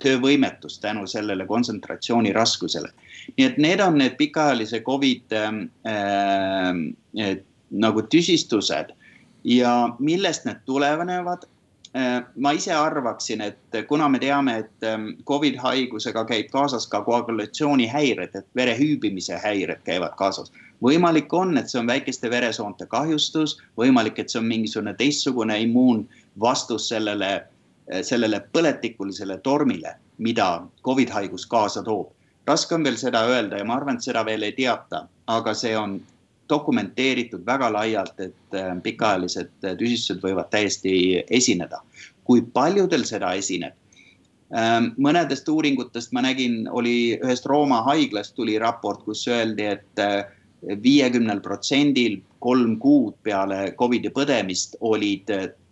Töövõimetus 0.03 0.79
tänu 0.79 1.07
sellele 1.07 1.45
kontsentratsiooni 1.45 2.33
raskusele. 2.33 2.89
nii 3.37 3.45
et 3.45 3.57
need 3.57 3.79
on 3.79 3.97
need 3.97 4.17
pikaajalise 4.17 4.81
Covid 4.81 5.33
äh, 5.33 5.51
nagu 7.71 8.01
tüsistused 8.01 8.93
ja 9.43 9.73
millest 9.99 10.45
need 10.45 10.63
tulenevad, 10.65 11.47
Äh, 11.97 12.23
ma 12.35 12.51
ise 12.51 12.73
arvaksin, 12.75 13.41
et 13.41 13.75
kuna 13.87 14.09
me 14.09 14.19
teame, 14.19 14.57
et 14.57 14.83
ähm, 14.85 15.07
Covid 15.25 15.55
haigusega 15.57 16.25
käib 16.27 16.49
kaasas 16.51 16.85
ka 16.91 16.99
koagulatsioonihäired, 17.01 18.35
et 18.35 18.45
vere 18.55 18.75
hüübimise 18.77 19.39
häired 19.43 19.81
käivad 19.87 20.13
kaasas. 20.19 20.51
võimalik 20.83 21.33
on, 21.33 21.57
et 21.57 21.71
see 21.71 21.79
on 21.79 21.87
väikeste 21.87 22.29
veresoonte 22.29 22.85
kahjustus, 22.85 23.55
võimalik, 23.81 24.19
et 24.19 24.29
see 24.29 24.37
on 24.37 24.45
mingisugune 24.45 24.93
teistsugune 24.99 25.57
immuunvastus 25.63 26.89
sellele, 26.91 27.31
äh, 27.35 27.47
sellele 28.01 28.41
põletikulisele 28.53 29.37
tormile, 29.43 29.93
mida 30.17 30.61
Covid 30.83 31.09
haigus 31.09 31.45
kaasa 31.45 31.83
toob. 31.83 32.13
raske 32.47 32.75
on 32.75 32.83
veel 32.83 32.95
seda 32.95 33.25
öelda 33.27 33.57
ja 33.57 33.65
ma 33.67 33.75
arvan, 33.75 33.95
et 33.95 34.03
seda 34.03 34.23
veel 34.25 34.43
ei 34.43 34.53
teata, 34.55 35.07
aga 35.27 35.53
see 35.53 35.73
on 35.77 35.97
dokumenteeritud 36.49 37.43
väga 37.45 37.67
laialt, 37.73 38.19
et 38.19 38.55
äh, 38.55 38.71
pikaajalised 38.83 39.51
äh, 39.65 39.75
tüsistused 39.77 40.23
võivad 40.23 40.49
täiesti 40.51 41.23
esineda. 41.29 41.81
kui 42.23 42.41
paljudel 42.41 43.05
seda 43.07 43.33
esineb? 43.39 43.73
Mõnedest 44.97 45.47
uuringutest 45.51 46.13
ma 46.15 46.21
nägin, 46.23 46.69
oli 46.71 47.19
ühest 47.19 47.45
Rooma 47.47 47.81
haiglast 47.83 48.35
tuli 48.35 48.55
raport, 48.59 49.01
kus 49.03 49.25
öeldi, 49.27 49.63
et 49.63 50.01
viiekümnel 50.83 51.41
protsendil 51.43 52.21
kolm 52.39 52.77
kuud 52.79 53.15
peale 53.23 53.73
Covidi 53.79 54.11
põdemist 54.11 54.75
olid 54.79 55.31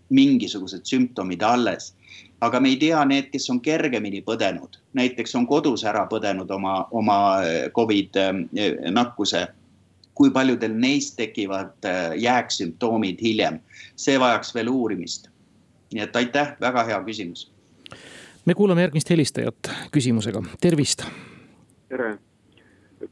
mingisugused 0.09 0.83
sümptomid 0.87 1.43
alles. 1.43 1.93
Aga 2.41 2.59
me 2.59 2.69
ei 2.73 2.77
tea, 2.79 3.03
need, 3.05 3.29
kes 3.33 3.49
on 3.49 3.61
kergemini 3.63 4.21
põdenud, 4.25 4.79
näiteks 4.97 5.35
on 5.39 5.47
kodus 5.47 5.85
ära 5.87 6.05
põdenud 6.11 6.51
oma, 6.51 6.87
oma 6.91 7.19
Covid 7.75 8.19
nakkuse. 8.91 9.47
Kui 10.15 10.29
paljudel 10.31 10.71
neist 10.79 11.17
tekivad 11.19 11.83
jääksümptoomid 12.15 13.19
hiljem, 13.19 13.57
see 13.99 14.15
vajaks 14.19 14.53
veel 14.55 14.69
uurimist. 14.71 15.27
nii 15.93 16.03
et 16.03 16.15
aitäh, 16.15 16.55
väga 16.59 16.83
hea 16.83 16.97
küsimus. 17.03 17.49
Me 18.45 18.53
kuulame 18.53 18.81
järgmist 18.81 19.09
helistajat 19.09 19.69
küsimusega, 19.91 20.41
tervist. 20.61 21.03
tere, 21.89 22.17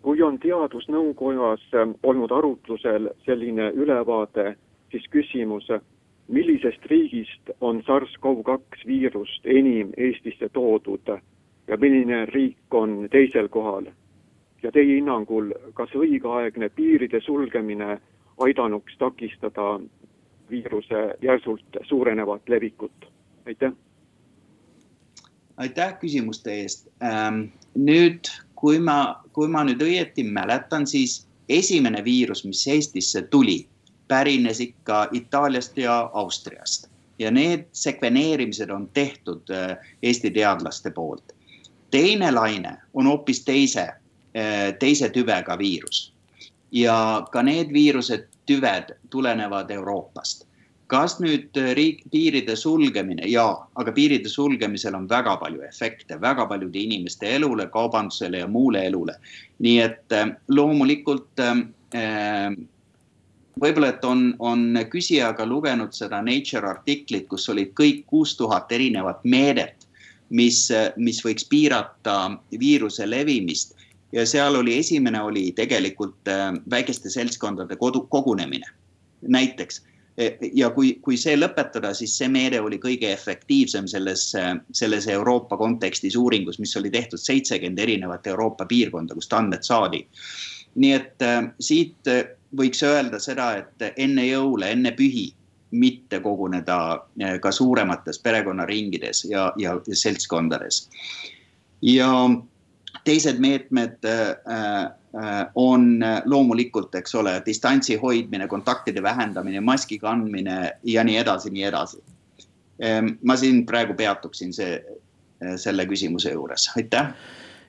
kui 0.01 0.21
on 0.21 0.39
teadusnõukojas 0.39 1.63
olnud 2.03 2.31
arutlusel 2.31 3.09
selline 3.25 3.71
ülevaade, 3.71 4.55
siis 4.91 5.07
küsimus, 5.09 5.67
millisest 6.27 6.85
riigist 6.85 7.51
on 7.61 7.83
SARS-CoV-2 7.83 8.87
viirust 8.87 9.45
enim 9.45 9.91
Eestisse 9.97 10.49
toodud 10.49 11.11
ja 11.67 11.77
milline 11.77 12.25
riik 12.25 12.73
on 12.73 13.07
teisel 13.11 13.49
kohal? 13.49 13.85
ja 14.63 14.71
teie 14.71 14.95
hinnangul, 14.95 15.51
kas 15.75 15.91
õigeaegne 15.91 16.69
piiride 16.71 17.19
sulgemine 17.21 17.97
aidanuks 18.39 18.95
takistada 18.97 19.79
viiruse 20.49 21.01
järsult 21.21 21.81
suurenevat 21.89 22.49
levikut? 22.49 23.09
aitäh 23.45 23.73
aitäh 25.57 25.97
küsimuste 25.99 26.53
eest. 26.61 26.87
Ähm, 27.03 27.45
nüüd, 27.75 28.29
kui 28.55 28.79
ma, 28.79 29.21
kui 29.33 29.47
ma 29.47 29.63
nüüd 29.67 29.81
õieti 29.83 30.25
mäletan, 30.25 30.87
siis 30.87 31.23
esimene 31.49 32.03
viirus, 32.05 32.43
mis 32.45 32.65
Eestisse 32.67 33.21
tuli, 33.29 33.63
pärines 34.07 34.59
ikka 34.59 35.07
Itaaliast 35.11 35.77
ja 35.77 36.09
Austriast 36.13 36.89
ja 37.19 37.31
need 37.31 37.65
sekveneerimised 37.71 38.69
on 38.69 38.89
tehtud 38.93 39.49
äh, 39.49 39.77
Eesti 40.03 40.31
teadlaste 40.31 40.91
poolt. 40.91 41.33
teine 41.91 42.31
laine 42.31 42.77
on 42.93 43.05
hoopis 43.05 43.43
teise, 43.45 43.81
äh, 44.37 44.73
teise 44.79 45.09
tüvega 45.09 45.57
viirus 45.57 46.13
ja 46.71 47.27
ka 47.31 47.43
need 47.43 47.73
viirused, 47.73 48.27
tüved 48.45 48.95
tulenevad 49.09 49.71
Euroopast 49.71 50.47
kas 50.87 51.19
nüüd 51.19 51.57
äh, 51.57 51.71
riik, 51.77 52.03
piiride 52.11 52.55
sulgemine, 52.55 53.25
jaa, 53.29 53.67
aga 53.75 53.91
piiride 53.91 54.29
sulgemisel 54.29 54.95
on 54.95 55.07
väga 55.09 55.37
palju 55.37 55.61
efekte, 55.61 56.19
väga 56.21 56.45
paljude 56.45 56.79
inimeste 56.79 57.35
elule, 57.35 57.67
kaubandusele 57.67 58.43
ja 58.43 58.47
muule 58.47 58.85
elule. 58.85 59.15
nii 59.59 59.79
et 59.79 60.13
loomulikult 60.47 61.39
äh, 61.39 62.53
võib-olla, 63.61 63.93
et 63.93 64.05
on, 64.05 64.33
on 64.39 64.79
küsija 64.91 65.33
ka 65.37 65.45
lugenud 65.45 65.93
seda 65.93 66.21
Nature 66.21 66.69
artiklit, 66.69 67.27
kus 67.31 67.49
olid 67.49 67.73
kõik 67.77 68.05
kuus 68.07 68.35
tuhat 68.37 68.71
erinevat 68.71 69.23
meedet, 69.23 69.87
mis, 70.29 70.67
mis 70.97 71.21
võiks 71.25 71.45
piirata 71.49 72.17
viiruse 72.59 73.05
levimist 73.09 73.75
ja 74.13 74.25
seal 74.29 74.55
oli 74.55 74.77
esimene 74.79 75.21
oli 75.21 75.51
tegelikult 75.55 76.29
väikeste 76.69 77.09
seltskondade 77.09 77.75
kodu, 77.77 78.05
kogunemine. 78.09 78.65
näiteks 79.21 79.81
Eh, 80.17 80.37
ja 80.53 80.69
kui, 80.69 80.91
kui 81.01 81.15
see 81.17 81.33
lõpetada, 81.39 81.89
siis 81.97 82.13
see 82.19 82.27
meede 82.29 82.59
oli 82.61 82.77
kõige 82.81 83.09
efektiivsem 83.09 83.87
selles, 83.89 84.27
selles 84.77 85.07
Euroopa 85.09 85.57
kontekstis 85.57 86.17
uuringus, 86.19 86.59
mis 86.61 86.75
oli 86.77 86.91
tehtud 86.93 87.21
seitsekümmend 87.21 87.81
erinevat 87.81 88.29
Euroopa 88.29 88.67
piirkonda, 88.69 89.17
kust 89.17 89.33
andmed 89.33 89.65
saadi. 89.65 90.05
nii 90.73 90.93
et 90.93 91.21
äh, 91.21 91.43
siit 91.61 92.07
võiks 92.57 92.83
öelda 92.85 93.19
seda, 93.19 93.51
et 93.57 93.93
enne 93.97 94.25
jõule, 94.27 94.71
enne 94.71 94.91
pühi 94.97 95.31
mitte 95.73 96.19
koguneda 96.21 96.79
äh, 97.21 97.37
ka 97.41 97.51
suuremates 97.51 98.19
perekonnaringides 98.19 99.25
ja, 99.29 99.51
ja 99.57 99.77
seltskondades. 99.93 100.89
ja 101.81 102.09
teised 103.03 103.39
meetmed 103.41 104.05
äh, 104.05 104.91
Äh, 105.17 105.47
on 105.55 105.99
loomulikult, 106.25 106.95
eks 106.95 107.15
ole, 107.15 107.35
distantsi 107.45 107.95
hoidmine, 108.01 108.47
kontaktide 108.47 109.03
vähendamine, 109.03 109.59
maski 109.61 109.99
kandmine 110.01 110.71
ja 110.83 111.03
nii 111.03 111.17
edasi, 111.21 111.51
nii 111.53 111.63
edasi. 111.69 111.99
Ähm, 112.81 113.11
ma 113.21 113.35
siin 113.37 113.59
praegu 113.65 113.93
peatuksin 113.93 114.53
see, 114.57 114.79
selle 115.61 115.85
küsimuse 115.85 116.33
juures, 116.33 116.71
aitäh. 116.77 117.13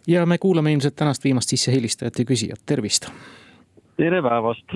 ja 0.07 0.25
me 0.27 0.39
kuulame 0.39 0.73
ilmselt 0.73 0.97
tänast 0.97 1.25
viimast 1.25 1.49
sissehelistajat 1.53 2.19
ja 2.19 2.25
küsijat, 2.25 2.61
tervist. 2.67 3.11
Tere 3.97 4.21
päevast, 4.23 4.75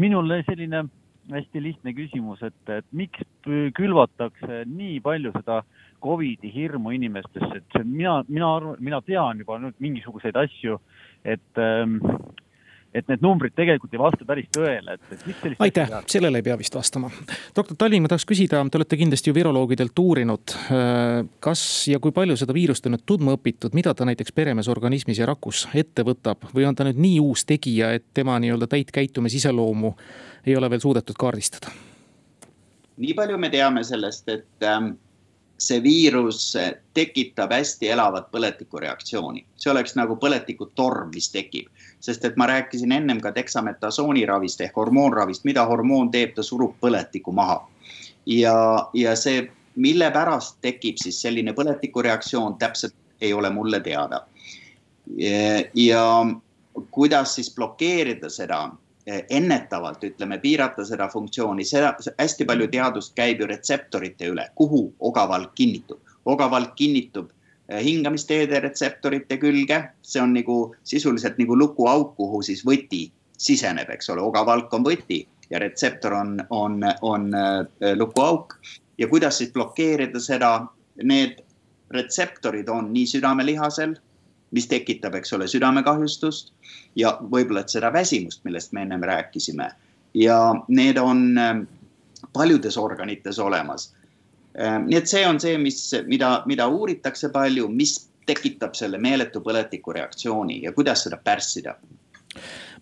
minul 0.00 0.32
selline 0.46 0.84
hästi 1.30 1.62
lihtne 1.62 1.92
küsimus, 1.94 2.42
et, 2.42 2.58
et 2.68 2.86
miks 2.90 3.22
külvatakse 3.76 4.64
nii 4.66 4.98
palju 5.04 5.30
seda 5.36 5.62
Covidi 6.02 6.50
hirmu 6.50 6.90
inimestesse, 6.96 7.60
et 7.60 7.84
mina, 7.86 8.24
mina 8.28 8.48
arvan, 8.56 8.80
mina 8.82 8.98
tean 9.06 9.38
juba 9.38 9.60
nüüd 9.62 9.78
mingisuguseid 9.78 10.38
asju 10.40 10.80
et 11.24 11.58
ähm, 11.58 12.00
et 12.94 13.08
need 13.08 13.22
numbrid 13.24 13.54
tegelikult 13.56 13.94
ei 13.94 14.00
vasta 14.00 14.26
päris 14.28 14.48
tõele, 14.52 14.96
et, 14.96 15.04
et 15.14 15.26
miks 15.28 15.40
sellist 15.42 15.62
aitäh, 15.64 15.92
sellele 16.12 16.42
ei 16.42 16.46
pea 16.46 16.56
vist 16.60 16.74
vastama. 16.76 17.10
doktor 17.56 17.78
Talling, 17.78 18.04
ma 18.04 18.12
tahaks 18.12 18.26
küsida, 18.28 18.60
te 18.68 18.80
olete 18.80 18.98
kindlasti 19.00 19.32
ju 19.32 19.36
viroloogidelt 19.36 20.02
uurinud, 20.02 20.56
äh, 20.76 21.22
kas 21.44 21.62
ja 21.88 22.00
kui 22.02 22.14
palju 22.16 22.36
seda 22.40 22.56
viirust 22.56 22.88
on 22.88 22.96
nüüd 22.96 23.06
tundma 23.08 23.36
õpitud, 23.38 23.76
mida 23.76 23.94
ta 23.96 24.08
näiteks 24.08 24.34
peremees 24.36 24.68
organismis 24.72 25.22
ja 25.22 25.28
rakus 25.30 25.64
ette 25.74 26.04
võtab 26.06 26.50
või 26.52 26.68
on 26.68 26.76
ta 26.76 26.86
nüüd 26.88 27.00
nii 27.00 27.22
uus 27.24 27.46
tegija, 27.48 27.92
et 27.96 28.10
tema 28.14 28.38
nii-öelda 28.42 28.68
täit 28.74 28.92
käitumisiseloomu 28.92 29.94
ei 30.46 30.56
ole 30.58 30.70
veel 30.70 30.84
suudetud 30.84 31.18
kaardistada? 31.18 31.72
nii 33.02 33.14
palju 33.16 33.38
me 33.40 33.48
teame 33.50 33.82
sellest, 33.86 34.28
et 34.28 34.68
ähm, 34.68 34.92
see 35.58 35.82
viirus 35.82 36.56
tekitab 36.94 37.52
hästi 37.52 37.88
elavat 37.94 38.30
põletikureaktsiooni. 38.32 39.44
see 39.56 39.70
oleks 39.70 39.94
nagu 39.94 40.16
põletikutorm, 40.16 41.10
mis 41.14 41.30
tekib. 41.30 41.68
sest 42.00 42.24
et 42.24 42.36
ma 42.36 42.46
rääkisin 42.46 42.92
ennem 42.92 43.20
ka 43.20 43.34
deksametasooni 43.34 44.26
ravist 44.26 44.60
ehk 44.60 44.76
hormoonravist, 44.76 45.44
mida 45.44 45.66
hormoon 45.66 46.10
teeb, 46.10 46.34
ta 46.34 46.42
surub 46.42 46.74
põletikku 46.80 47.32
maha. 47.32 47.60
ja, 48.26 48.88
ja 48.94 49.16
see, 49.16 49.50
mille 49.76 50.10
pärast 50.10 50.58
tekib 50.60 50.96
siis 50.96 51.20
selline 51.22 51.52
põletikureaktsioon, 51.52 52.58
täpselt 52.58 52.94
ei 53.20 53.32
ole 53.32 53.50
mulle 53.50 53.80
teada. 53.80 54.26
ja 55.74 56.26
kuidas 56.90 57.34
siis 57.34 57.54
blokeerida 57.54 58.30
seda 58.30 58.70
ennetavalt, 59.06 60.04
ütleme, 60.04 60.38
piirata 60.38 60.84
seda 60.86 61.08
funktsiooni, 61.10 61.64
seda 61.66 61.92
hästi 62.18 62.46
palju 62.46 62.68
teadust 62.70 63.14
käib 63.18 63.40
ju 63.42 63.48
retseptorite 63.50 64.28
üle, 64.30 64.46
kuhu 64.54 64.92
ogavalk 65.00 65.54
kinnitub. 65.54 65.98
ogavalk 66.24 66.74
kinnitub 66.78 67.30
eh, 67.68 67.82
hingamisteede 67.82 68.60
retseptorite 68.60 69.38
külge, 69.42 69.82
see 70.02 70.22
on 70.22 70.34
nagu 70.34 70.74
sisuliselt 70.84 71.38
nagu 71.38 71.58
lukuauk, 71.58 72.14
kuhu 72.16 72.42
siis 72.42 72.62
võti 72.66 73.10
siseneb, 73.38 73.90
eks 73.90 74.10
ole, 74.10 74.22
ogavalk 74.22 74.72
on 74.74 74.84
võti 74.86 75.26
ja 75.50 75.58
retseptor 75.58 76.14
on, 76.14 76.38
on, 76.50 76.78
on 77.02 77.34
eh, 77.34 77.96
lukuauk. 77.96 78.54
ja 78.98 79.08
kuidas 79.08 79.38
siis 79.38 79.50
blokeerida 79.52 80.20
seda, 80.20 80.66
need 81.02 81.42
retseptorid 81.90 82.68
on 82.68 82.92
nii 82.92 83.06
südamelihasel 83.06 83.96
mis 84.52 84.68
tekitab, 84.68 85.14
eks 85.18 85.32
ole, 85.32 85.48
südamekahjustust 85.48 86.52
ja 86.96 87.16
võib-olla, 87.20 87.64
et 87.64 87.72
seda 87.72 87.92
väsimust, 87.92 88.42
millest 88.44 88.72
me 88.72 88.84
ennem 88.86 89.02
rääkisime. 89.08 89.70
ja 90.14 90.54
need 90.68 90.98
on 91.00 91.38
ähm, 91.38 91.60
paljudes 92.32 92.76
organites 92.76 93.38
olemas. 93.38 93.94
Ähm, 94.60 94.84
nii 94.86 94.98
et 94.98 95.08
see 95.08 95.24
on 95.26 95.40
see, 95.40 95.56
mis, 95.58 95.78
mida, 96.06 96.42
mida 96.46 96.66
uuritakse 96.68 97.30
palju, 97.32 97.68
mis 97.68 97.94
tekitab 98.26 98.76
selle 98.76 98.98
meeletu 98.98 99.40
põletikureaktsiooni 99.40 100.62
ja 100.62 100.72
kuidas 100.72 101.04
seda 101.06 101.16
pärssida 101.16 101.74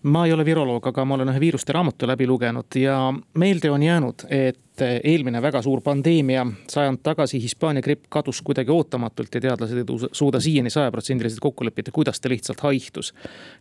ma 0.03 0.25
ei 0.25 0.33
ole 0.33 0.45
viroloog, 0.45 0.87
aga 0.87 1.05
ma 1.05 1.15
olen 1.15 1.29
ühe 1.29 1.39
viiruste 1.39 1.73
raamatu 1.75 2.07
läbi 2.09 2.27
lugenud 2.27 2.75
ja 2.79 2.97
meelde 3.37 3.71
on 3.71 3.83
jäänud, 3.83 4.25
et 4.29 4.81
eelmine 4.81 5.41
väga 5.41 5.61
suur 5.61 5.81
pandeemia 5.85 6.45
sajand 6.69 7.03
tagasi, 7.03 7.41
Hispaania 7.41 7.83
gripp 7.85 8.07
kadus 8.09 8.39
kuidagi 8.41 8.71
ootamatult 8.73 9.35
ja 9.35 9.41
teadlased 9.41 9.77
ei 9.77 9.99
suuda 10.11 10.39
siiani 10.41 10.69
sajaprotsendiliselt 10.73 11.43
kokku 11.43 11.65
leppida, 11.65 11.91
kuidas 11.93 12.21
ta 12.21 12.29
lihtsalt 12.29 12.63
haihtus. 12.65 13.13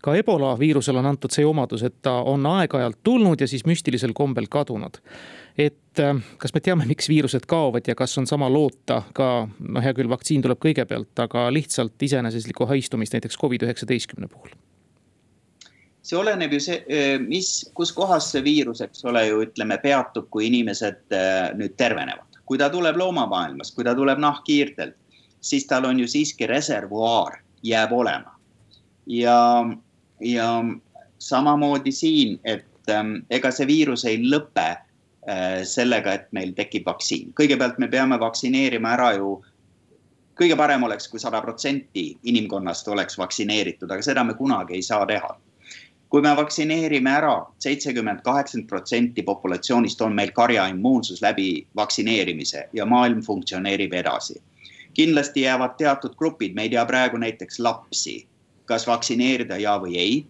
ka 0.02 0.14
ebola 0.16 0.54
viirusel 0.58 0.96
on 0.96 1.06
antud 1.06 1.34
see 1.34 1.44
omadus, 1.44 1.82
et 1.82 2.00
ta 2.02 2.22
on 2.22 2.46
aeg-ajalt 2.46 3.02
tulnud 3.02 3.40
ja 3.40 3.48
siis 3.48 3.66
müstilisel 3.66 4.16
kombel 4.16 4.48
kadunud 4.48 5.02
et 5.58 6.00
kas 6.38 6.54
me 6.54 6.60
teame, 6.64 6.86
miks 6.88 7.08
viirused 7.10 7.44
kaovad 7.50 7.88
ja 7.88 7.94
kas 7.94 8.16
on 8.18 8.26
sama 8.26 8.48
loota 8.48 9.02
ka, 9.12 9.48
noh, 9.68 9.84
hea 9.84 9.92
küll, 9.92 10.08
vaktsiin 10.08 10.42
tuleb 10.46 10.62
kõigepealt, 10.62 11.12
aga 11.20 11.50
lihtsalt 11.52 12.00
iseeneseslikku 12.02 12.70
haistumist 12.70 13.18
näiteks 13.18 13.36
Covid 13.40 13.68
üheksateistkümne 13.68 14.30
puhul 14.30 14.54
see 16.02 16.16
oleneb 16.18 16.54
ju 16.56 16.60
see, 16.64 17.00
mis, 17.26 17.50
kus 17.76 17.92
kohas 17.92 18.30
see 18.32 18.42
viirus, 18.44 18.80
eks 18.84 19.04
ole 19.08 19.26
ju 19.26 19.42
ütleme, 19.44 19.76
peatub, 19.82 20.30
kui 20.32 20.48
inimesed 20.48 21.16
nüüd 21.58 21.76
tervenevad. 21.80 22.26
kui 22.50 22.58
ta 22.58 22.66
tuleb 22.70 22.96
loomamaailmast, 22.98 23.76
kui 23.76 23.84
ta 23.86 23.94
tuleb 23.94 24.18
nahkhiirtelt, 24.18 24.96
siis 25.40 25.66
tal 25.70 25.84
on 25.86 26.00
ju 26.00 26.08
siiski 26.08 26.48
reservuaar 26.50 27.38
jääb 27.62 27.92
olema. 27.92 28.34
ja, 29.06 29.66
ja 30.20 30.48
samamoodi 31.18 31.92
siin, 31.92 32.40
et 32.44 32.66
ega 33.30 33.50
see 33.50 33.66
viirus 33.66 34.04
ei 34.04 34.18
lõpe 34.24 34.68
sellega, 35.68 36.14
et 36.14 36.32
meil 36.32 36.52
tekib 36.56 36.86
vaktsiin. 36.86 37.32
kõigepealt 37.38 37.78
me 37.78 37.88
peame 37.88 38.18
vaktsineerima 38.20 38.94
ära 38.96 39.12
ju, 39.18 39.36
kõige 40.40 40.56
parem 40.56 40.82
oleks 40.82 41.06
kui, 41.08 41.18
kui 41.18 41.20
sada 41.20 41.42
protsenti 41.44 42.06
inimkonnast 42.24 42.88
oleks 42.88 43.18
vaktsineeritud, 43.18 43.90
aga 43.90 44.02
seda 44.02 44.24
me 44.24 44.34
kunagi 44.34 44.78
ei 44.78 44.82
saa 44.82 45.06
teha. 45.06 45.36
Kui 46.10 46.22
me 46.22 46.30
vaktsineerime 46.36 47.10
ära 47.10 47.34
seitsekümmend, 47.62 48.24
kaheksakümmend 48.26 48.68
protsenti 48.68 49.22
populatsioonist, 49.22 50.00
on 50.02 50.14
meil 50.14 50.32
karjaimmuunsus 50.34 51.22
läbi 51.22 51.66
vaktsineerimise 51.76 52.68
ja 52.72 52.86
maailm 52.86 53.22
funktsioneerib 53.22 53.94
edasi 53.94 54.40
kindlasti 54.94 55.40
jäävad 55.40 55.76
teatud 55.78 56.14
grupid, 56.16 56.54
me 56.54 56.62
ei 56.62 56.70
tea 56.70 56.84
praegu 56.86 57.16
näiteks 57.16 57.58
lapsi, 57.58 58.26
kas 58.64 58.86
vaktsineerida 58.86 59.58
ja 59.58 59.78
või 59.78 59.96
ei. 59.98 60.26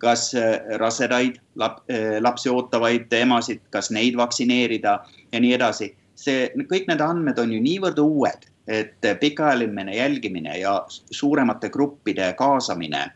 kas 0.00 0.30
äh, 0.34 0.62
rasedaid 0.80 1.34
lap, 1.60 1.82
äh, 1.92 2.14
lapsi 2.24 2.48
ootavaid 2.48 3.12
emasid, 3.12 3.58
kas 3.70 3.90
neid 3.92 4.14
vaktsineerida 4.16 4.94
ja 5.32 5.40
nii 5.40 5.52
edasi. 5.52 5.96
see, 6.16 6.48
kõik 6.70 6.88
need 6.88 7.00
andmed 7.00 7.38
on 7.38 7.52
ju 7.52 7.60
niivõrd 7.60 7.98
uued, 8.00 8.46
et 8.68 9.06
pikaajaline 9.20 9.96
jälgimine 9.96 10.58
ja 10.58 10.86
suuremate 10.88 11.68
gruppide 11.68 12.32
kaasamine 12.38 13.10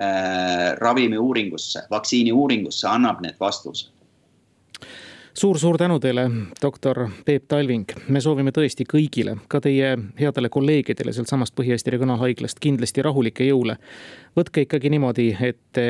äh, 0.00 0.72
ravimiuuringusse, 0.78 1.86
vaktsiiniuuringusse 1.90 2.88
annab 2.88 3.20
need 3.24 3.36
vastused 3.40 3.92
suur-suur 5.36 5.76
tänu 5.78 5.98
teile, 6.00 6.30
doktor 6.62 7.08
Peep 7.24 7.44
Talving. 7.48 7.84
me 8.08 8.20
soovime 8.20 8.50
tõesti 8.56 8.86
kõigile, 8.88 9.36
ka 9.48 9.60
teie 9.60 9.90
headele 10.20 10.48
kolleegidele 10.48 11.12
sealtsamast 11.12 11.52
Põhja-Eesti 11.58 11.92
Regionaalhaiglast 11.92 12.60
kindlasti 12.60 13.04
rahulikke 13.04 13.44
jõule. 13.44 13.76
võtke 14.36 14.64
ikkagi 14.64 14.90
niimoodi, 14.90 15.36
et 15.40 15.82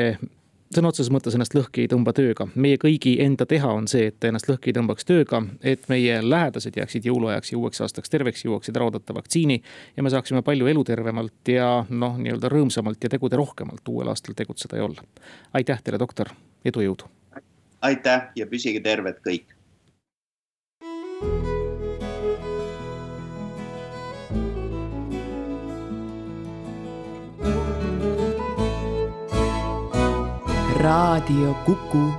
sõna 0.75 0.91
otseses 0.91 1.11
mõttes 1.13 1.35
ennast 1.37 1.55
lõhki 1.57 1.85
ei 1.85 1.91
tõmba 1.91 2.13
tööga. 2.17 2.47
meie 2.55 2.77
kõigi 2.77 3.17
enda 3.23 3.45
teha 3.45 3.71
on 3.73 3.87
see, 3.87 4.07
et 4.11 4.23
ennast 4.23 4.49
lõhki 4.49 4.71
ei 4.71 4.77
tõmbaks 4.77 5.05
tööga, 5.07 5.43
et 5.61 5.89
meie 5.89 6.21
lähedased 6.21 6.77
jääksid 6.77 7.05
jõuluajaks 7.05 7.51
ja 7.51 7.57
uueks 7.57 7.81
aastaks 7.81 8.09
terveks, 8.09 8.45
jõuaksid 8.45 8.75
ära 8.75 8.89
oodata 8.89 9.13
vaktsiini. 9.13 9.61
ja 9.97 10.03
me 10.03 10.09
saaksime 10.09 10.41
palju 10.41 10.67
elutervemalt 10.67 11.53
ja 11.53 11.85
noh, 11.89 12.17
nii-öelda 12.17 12.49
rõõmsamalt 12.49 13.03
ja 13.03 13.09
tegude 13.09 13.35
rohkemalt 13.35 13.87
uuel 13.87 14.07
aastal 14.07 14.33
tegutseda 14.33 14.77
ja 14.77 14.85
olla. 14.85 15.03
aitäh 15.53 15.81
teile, 15.83 15.99
doktor, 15.99 16.33
edu, 16.65 16.81
jõudu 16.81 17.11
aitäh 17.81 18.31
ja 18.35 18.47
püsige 18.47 18.81
terved 18.83 19.21
kõik. 19.25 19.53
Raadio 30.83 31.53
Kuku 31.65 32.13